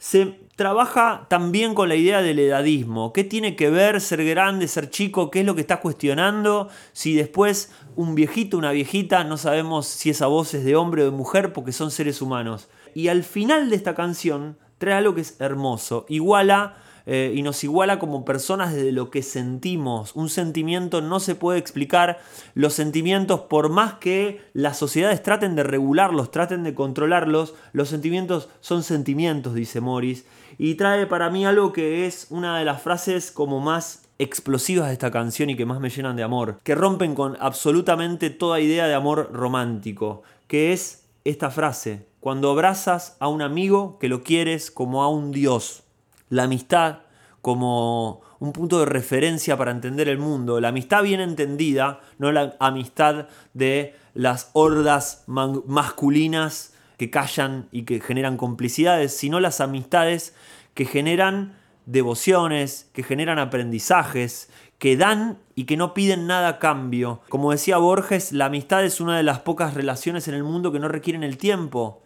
Se 0.00 0.40
trabaja 0.56 1.26
también 1.28 1.74
con 1.74 1.90
la 1.90 1.94
idea 1.94 2.22
del 2.22 2.38
edadismo. 2.38 3.12
¿Qué 3.12 3.22
tiene 3.22 3.54
que 3.54 3.68
ver 3.68 4.00
ser 4.00 4.24
grande, 4.24 4.66
ser 4.66 4.88
chico? 4.88 5.30
¿Qué 5.30 5.40
es 5.40 5.46
lo 5.46 5.54
que 5.54 5.60
está 5.60 5.80
cuestionando? 5.80 6.70
Si 6.94 7.14
después 7.14 7.70
un 7.96 8.14
viejito, 8.14 8.56
una 8.56 8.72
viejita, 8.72 9.24
no 9.24 9.36
sabemos 9.36 9.86
si 9.86 10.08
esa 10.08 10.26
voz 10.26 10.54
es 10.54 10.64
de 10.64 10.74
hombre 10.74 11.02
o 11.02 11.04
de 11.04 11.10
mujer 11.10 11.52
porque 11.52 11.72
son 11.72 11.90
seres 11.90 12.22
humanos. 12.22 12.70
Y 12.94 13.08
al 13.08 13.24
final 13.24 13.68
de 13.68 13.76
esta 13.76 13.94
canción 13.94 14.56
trae 14.78 14.94
algo 14.94 15.14
que 15.14 15.20
es 15.20 15.38
hermoso, 15.38 16.06
iguala 16.08 16.76
eh, 17.06 17.32
y 17.34 17.42
nos 17.42 17.62
iguala 17.64 17.98
como 17.98 18.24
personas 18.24 18.74
desde 18.74 18.92
lo 18.92 19.10
que 19.10 19.22
sentimos. 19.22 20.14
Un 20.14 20.28
sentimiento 20.28 21.00
no 21.00 21.20
se 21.20 21.34
puede 21.34 21.58
explicar. 21.58 22.20
Los 22.54 22.74
sentimientos, 22.74 23.40
por 23.40 23.68
más 23.68 23.94
que 23.94 24.40
las 24.52 24.78
sociedades 24.78 25.22
traten 25.22 25.56
de 25.56 25.62
regularlos, 25.62 26.30
traten 26.30 26.62
de 26.62 26.74
controlarlos, 26.74 27.54
los 27.72 27.88
sentimientos 27.88 28.48
son 28.60 28.82
sentimientos, 28.82 29.54
dice 29.54 29.80
Morris. 29.80 30.24
Y 30.58 30.74
trae 30.74 31.06
para 31.06 31.30
mí 31.30 31.46
algo 31.46 31.72
que 31.72 32.06
es 32.06 32.26
una 32.30 32.58
de 32.58 32.64
las 32.64 32.82
frases 32.82 33.30
como 33.30 33.60
más 33.60 34.02
explosivas 34.18 34.88
de 34.88 34.92
esta 34.92 35.10
canción 35.10 35.48
y 35.48 35.56
que 35.56 35.64
más 35.64 35.80
me 35.80 35.88
llenan 35.88 36.14
de 36.16 36.22
amor, 36.22 36.60
que 36.62 36.74
rompen 36.74 37.14
con 37.14 37.38
absolutamente 37.40 38.28
toda 38.28 38.60
idea 38.60 38.86
de 38.86 38.94
amor 38.94 39.30
romántico, 39.32 40.22
que 40.46 40.74
es 40.74 41.04
esta 41.24 41.50
frase, 41.50 42.06
cuando 42.20 42.50
abrazas 42.50 43.16
a 43.18 43.28
un 43.28 43.40
amigo 43.40 43.98
que 43.98 44.08
lo 44.08 44.22
quieres 44.22 44.70
como 44.70 45.02
a 45.02 45.08
un 45.08 45.32
Dios. 45.32 45.84
La 46.30 46.44
amistad 46.44 47.00
como 47.42 48.22
un 48.38 48.52
punto 48.52 48.80
de 48.80 48.86
referencia 48.86 49.56
para 49.56 49.70
entender 49.70 50.08
el 50.08 50.18
mundo. 50.18 50.60
La 50.60 50.68
amistad 50.68 51.02
bien 51.02 51.20
entendida, 51.20 52.00
no 52.18 52.32
la 52.32 52.56
amistad 52.58 53.28
de 53.54 53.94
las 54.14 54.50
hordas 54.54 55.24
masculinas 55.26 56.74
que 56.96 57.10
callan 57.10 57.68
y 57.72 57.82
que 57.82 58.00
generan 58.00 58.36
complicidades, 58.36 59.16
sino 59.16 59.40
las 59.40 59.60
amistades 59.60 60.34
que 60.74 60.84
generan 60.84 61.56
devociones, 61.86 62.90
que 62.92 63.02
generan 63.02 63.38
aprendizajes, 63.38 64.50
que 64.78 64.96
dan 64.96 65.38
y 65.54 65.64
que 65.64 65.76
no 65.76 65.94
piden 65.94 66.26
nada 66.26 66.48
a 66.48 66.58
cambio. 66.58 67.20
Como 67.28 67.52
decía 67.52 67.78
Borges, 67.78 68.32
la 68.32 68.46
amistad 68.46 68.84
es 68.84 69.00
una 69.00 69.16
de 69.16 69.22
las 69.22 69.40
pocas 69.40 69.74
relaciones 69.74 70.28
en 70.28 70.34
el 70.34 70.44
mundo 70.44 70.72
que 70.72 70.78
no 70.78 70.88
requieren 70.88 71.22
el 71.22 71.38
tiempo, 71.38 72.02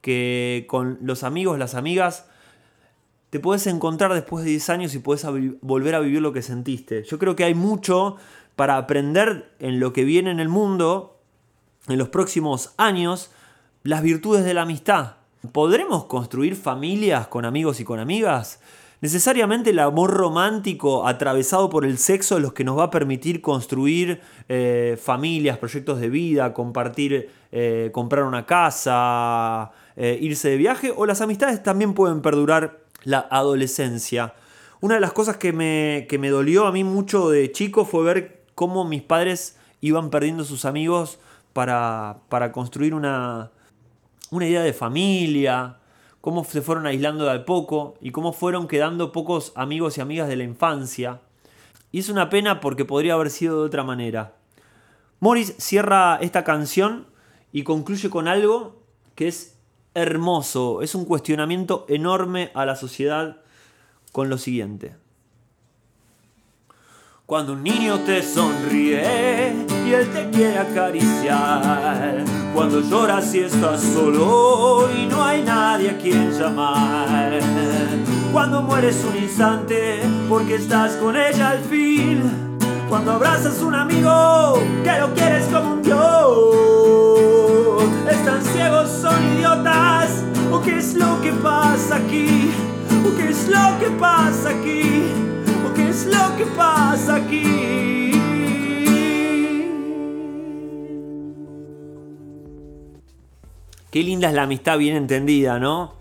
que 0.00 0.66
con 0.68 0.98
los 1.02 1.22
amigos, 1.22 1.58
las 1.58 1.74
amigas, 1.74 2.29
te 3.30 3.40
puedes 3.40 3.66
encontrar 3.66 4.12
después 4.12 4.44
de 4.44 4.50
10 4.50 4.70
años 4.70 4.94
y 4.94 4.98
puedes 4.98 5.24
volver 5.60 5.94
a 5.94 6.00
vivir 6.00 6.20
lo 6.20 6.32
que 6.32 6.42
sentiste. 6.42 7.04
Yo 7.04 7.18
creo 7.18 7.36
que 7.36 7.44
hay 7.44 7.54
mucho 7.54 8.16
para 8.56 8.76
aprender 8.76 9.52
en 9.60 9.80
lo 9.80 9.92
que 9.92 10.04
viene 10.04 10.30
en 10.30 10.40
el 10.40 10.48
mundo, 10.48 11.18
en 11.88 11.98
los 11.98 12.08
próximos 12.08 12.74
años, 12.76 13.30
las 13.84 14.02
virtudes 14.02 14.44
de 14.44 14.52
la 14.52 14.62
amistad. 14.62 15.14
¿Podremos 15.52 16.04
construir 16.04 16.56
familias 16.56 17.28
con 17.28 17.44
amigos 17.44 17.80
y 17.80 17.84
con 17.84 18.00
amigas? 18.00 18.60
Necesariamente 19.00 19.70
el 19.70 19.78
amor 19.78 20.10
romántico 20.10 21.06
atravesado 21.06 21.70
por 21.70 21.86
el 21.86 21.96
sexo 21.96 22.36
es 22.36 22.42
lo 22.42 22.52
que 22.52 22.64
nos 22.64 22.78
va 22.78 22.84
a 22.84 22.90
permitir 22.90 23.40
construir 23.40 24.20
eh, 24.48 24.98
familias, 25.02 25.56
proyectos 25.56 26.00
de 26.00 26.10
vida, 26.10 26.52
compartir, 26.52 27.30
eh, 27.50 27.88
comprar 27.94 28.24
una 28.24 28.44
casa, 28.44 29.70
eh, 29.96 30.18
irse 30.20 30.50
de 30.50 30.58
viaje, 30.58 30.92
o 30.94 31.06
las 31.06 31.22
amistades 31.22 31.62
también 31.62 31.94
pueden 31.94 32.20
perdurar 32.20 32.79
la 33.04 33.26
adolescencia. 33.30 34.34
Una 34.80 34.94
de 34.94 35.00
las 35.00 35.12
cosas 35.12 35.36
que 35.36 35.52
me, 35.52 36.06
que 36.08 36.18
me 36.18 36.30
dolió 36.30 36.66
a 36.66 36.72
mí 36.72 36.84
mucho 36.84 37.30
de 37.30 37.52
chico 37.52 37.84
fue 37.84 38.04
ver 38.04 38.44
cómo 38.54 38.84
mis 38.84 39.02
padres 39.02 39.56
iban 39.80 40.10
perdiendo 40.10 40.44
sus 40.44 40.64
amigos 40.64 41.18
para, 41.52 42.18
para 42.28 42.52
construir 42.52 42.94
una, 42.94 43.50
una 44.30 44.46
idea 44.46 44.62
de 44.62 44.72
familia, 44.72 45.78
cómo 46.20 46.44
se 46.44 46.62
fueron 46.62 46.86
aislando 46.86 47.24
de 47.24 47.32
a 47.32 47.44
poco 47.44 47.94
y 48.00 48.10
cómo 48.10 48.32
fueron 48.32 48.68
quedando 48.68 49.12
pocos 49.12 49.52
amigos 49.54 49.98
y 49.98 50.00
amigas 50.00 50.28
de 50.28 50.36
la 50.36 50.44
infancia. 50.44 51.20
Y 51.92 51.98
es 51.98 52.08
una 52.08 52.30
pena 52.30 52.60
porque 52.60 52.84
podría 52.84 53.14
haber 53.14 53.30
sido 53.30 53.60
de 53.60 53.66
otra 53.66 53.82
manera. 53.82 54.34
Morris 55.18 55.54
cierra 55.58 56.18
esta 56.20 56.44
canción 56.44 57.06
y 57.52 57.64
concluye 57.64 58.08
con 58.10 58.28
algo 58.28 58.82
que 59.14 59.28
es 59.28 59.58
hermoso, 59.94 60.82
es 60.82 60.94
un 60.94 61.04
cuestionamiento 61.04 61.86
enorme 61.88 62.50
a 62.54 62.64
la 62.64 62.76
sociedad 62.76 63.38
con 64.12 64.28
lo 64.28 64.38
siguiente. 64.38 64.94
Cuando 67.30 67.52
un 67.52 67.62
niño 67.62 68.00
te 68.00 68.24
sonríe 68.24 69.52
y 69.86 69.92
él 69.92 70.10
te 70.12 70.30
quiere 70.30 70.58
acariciar. 70.58 72.24
Cuando 72.52 72.80
lloras 72.80 73.32
y 73.36 73.38
estás 73.38 73.80
solo 73.80 74.88
y 74.92 75.06
no 75.06 75.24
hay 75.24 75.44
nadie 75.44 75.90
a 75.90 75.98
quien 75.98 76.32
llamar. 76.32 77.38
Cuando 78.32 78.62
mueres 78.62 79.04
un 79.04 79.16
instante 79.16 80.00
porque 80.28 80.56
estás 80.56 80.96
con 80.96 81.16
ella 81.16 81.50
al 81.50 81.60
fin. 81.60 82.58
Cuando 82.88 83.12
abrazas 83.12 83.62
un 83.62 83.76
amigo 83.76 84.60
que 84.82 84.98
lo 84.98 85.14
quieres 85.14 85.44
como 85.46 85.74
un 85.74 85.82
dios. 85.82 87.19
Están 88.10 88.44
ciegos, 88.44 88.90
son 88.90 89.36
idiotas. 89.36 90.24
¿O 90.52 90.60
qué 90.62 90.78
es 90.78 90.94
lo 90.94 91.20
que 91.22 91.32
pasa 91.32 91.96
aquí? 91.96 92.50
¿O 93.06 93.16
qué 93.16 93.28
es 93.30 93.48
lo 93.48 93.78
que 93.78 93.90
pasa 93.98 94.50
aquí? 94.50 95.30
es 95.90 96.06
lo 96.06 96.36
que 96.36 96.46
pasa 96.56 97.16
aquí. 97.16 98.12
Qué 103.90 104.02
linda 104.04 104.28
es 104.28 104.34
la 104.34 104.44
amistad 104.44 104.78
bien 104.78 104.96
entendida, 104.96 105.58
¿no? 105.58 105.94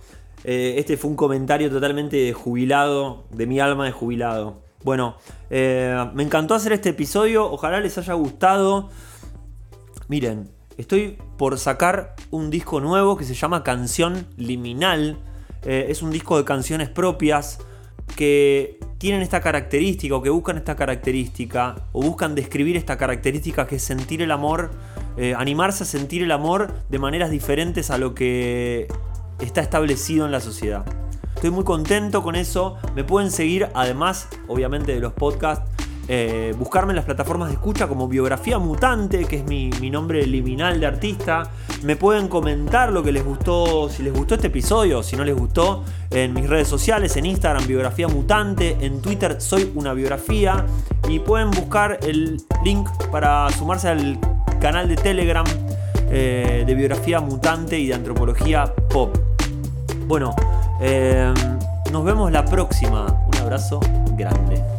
Eh, 0.44 0.76
este 0.78 0.96
fue 0.96 1.10
un 1.10 1.16
comentario 1.16 1.72
totalmente 1.72 2.32
jubilado, 2.34 3.26
de 3.32 3.48
mi 3.48 3.60
alma 3.60 3.86
de 3.86 3.92
jubilado. 3.92 4.62
Bueno, 4.84 5.18
eh, 5.50 6.08
me 6.14 6.22
encantó 6.22 6.54
hacer 6.54 6.72
este 6.72 6.90
episodio, 6.90 7.52
ojalá 7.52 7.80
les 7.80 7.98
haya 7.98 8.14
gustado. 8.14 8.90
Miren, 10.08 10.52
estoy 10.80 11.18
por 11.38 11.60
sacar 11.60 12.16
un 12.32 12.50
disco 12.50 12.80
nuevo 12.80 13.18
que 13.18 13.26
se 13.26 13.34
llama 13.34 13.64
Canción 13.64 14.26
Liminal. 14.38 15.18
Eh, 15.64 15.88
es 15.90 16.02
un 16.02 16.10
disco 16.10 16.38
de 16.38 16.46
canciones 16.46 16.90
propias 16.90 17.60
que 18.16 18.80
tienen 18.98 19.22
esta 19.22 19.42
característica 19.42 20.16
o 20.16 20.22
que 20.22 20.30
buscan 20.30 20.58
esta 20.58 20.78
característica 20.78 21.76
o 21.92 22.02
buscan 22.02 22.34
describir 22.34 22.78
esta 22.78 22.98
característica 22.98 23.68
que 23.68 23.76
es 23.76 23.84
sentir 23.84 24.22
el 24.22 24.32
amor, 24.32 24.72
eh, 25.18 25.36
animarse 25.38 25.84
a 25.84 25.86
sentir 25.86 26.24
el 26.24 26.32
amor 26.32 26.74
de 26.90 26.98
maneras 26.98 27.30
diferentes 27.30 27.92
a 27.92 27.98
lo 27.98 28.16
que 28.16 28.88
está 29.40 29.60
establecido 29.60 30.26
en 30.26 30.32
la 30.32 30.40
sociedad. 30.40 30.86
Estoy 31.36 31.52
muy 31.52 31.66
contento 31.66 32.24
con 32.24 32.36
eso. 32.36 32.78
Me 32.96 33.04
pueden 33.04 33.32
seguir, 33.32 33.68
además, 33.74 34.30
obviamente, 34.48 34.94
de 34.94 35.02
los 35.02 35.12
podcasts 35.12 35.70
eh, 36.12 36.56
buscarme 36.58 36.94
en 36.94 36.96
las 36.96 37.06
plataformas 37.06 37.50
de 37.50 37.54
escucha 37.54 37.88
como 37.88 38.08
Biografía 38.08 38.58
Mutante, 38.58 39.26
que 39.26 39.38
es 39.38 39.46
mi, 39.46 39.70
nombre 39.92 40.26
liminal 40.26 40.80
de 40.80 40.88
artista. 40.88 41.44
Me 41.84 41.96
pueden 41.96 42.28
comentar 42.28 42.92
lo 42.92 43.04
que 43.04 43.12
les 43.12 43.24
gustó, 43.24 43.90
si 43.90 44.02
les 44.02 44.12
gustó 44.12 44.34
este 44.34 44.48
episodio, 44.48 45.04
si 45.04 45.16
no 45.16 45.24
les 45.24 45.36
gustó, 45.36 45.84
en 46.10 46.34
mis 46.34 46.50
redes 46.50 46.68
sociales, 46.68 47.16
en 47.16 47.28
Instagram, 47.28 47.68
Biografía 47.68 48.08
Mutante, 48.08 48.76
en 48.82 49.04
Twitter, 49.04 49.40
soy 49.40 49.72
una 49.76 49.94
biografía. 49.94 50.66
Y 51.08 51.20
pueden 51.20 51.52
buscar 51.52 52.00
el 52.02 52.42
link 52.66 52.90
para 53.12 53.48
sumarse 53.52 53.90
al 53.90 54.20
canal 54.60 54.88
de 54.88 54.96
Telegram 54.96 55.46
eh, 56.10 56.64
de 56.66 56.74
Biografía 56.74 57.20
Mutante 57.20 57.78
y 57.78 57.86
de 57.86 57.94
Antropología 57.94 58.74
Pop. 58.90 59.16
Bueno, 60.08 60.36
eh, 60.82 61.32
nos 61.92 62.04
vemos 62.04 62.32
la 62.32 62.44
próxima. 62.46 63.06
Un 63.32 63.38
abrazo 63.38 63.80
grande. 64.18 64.79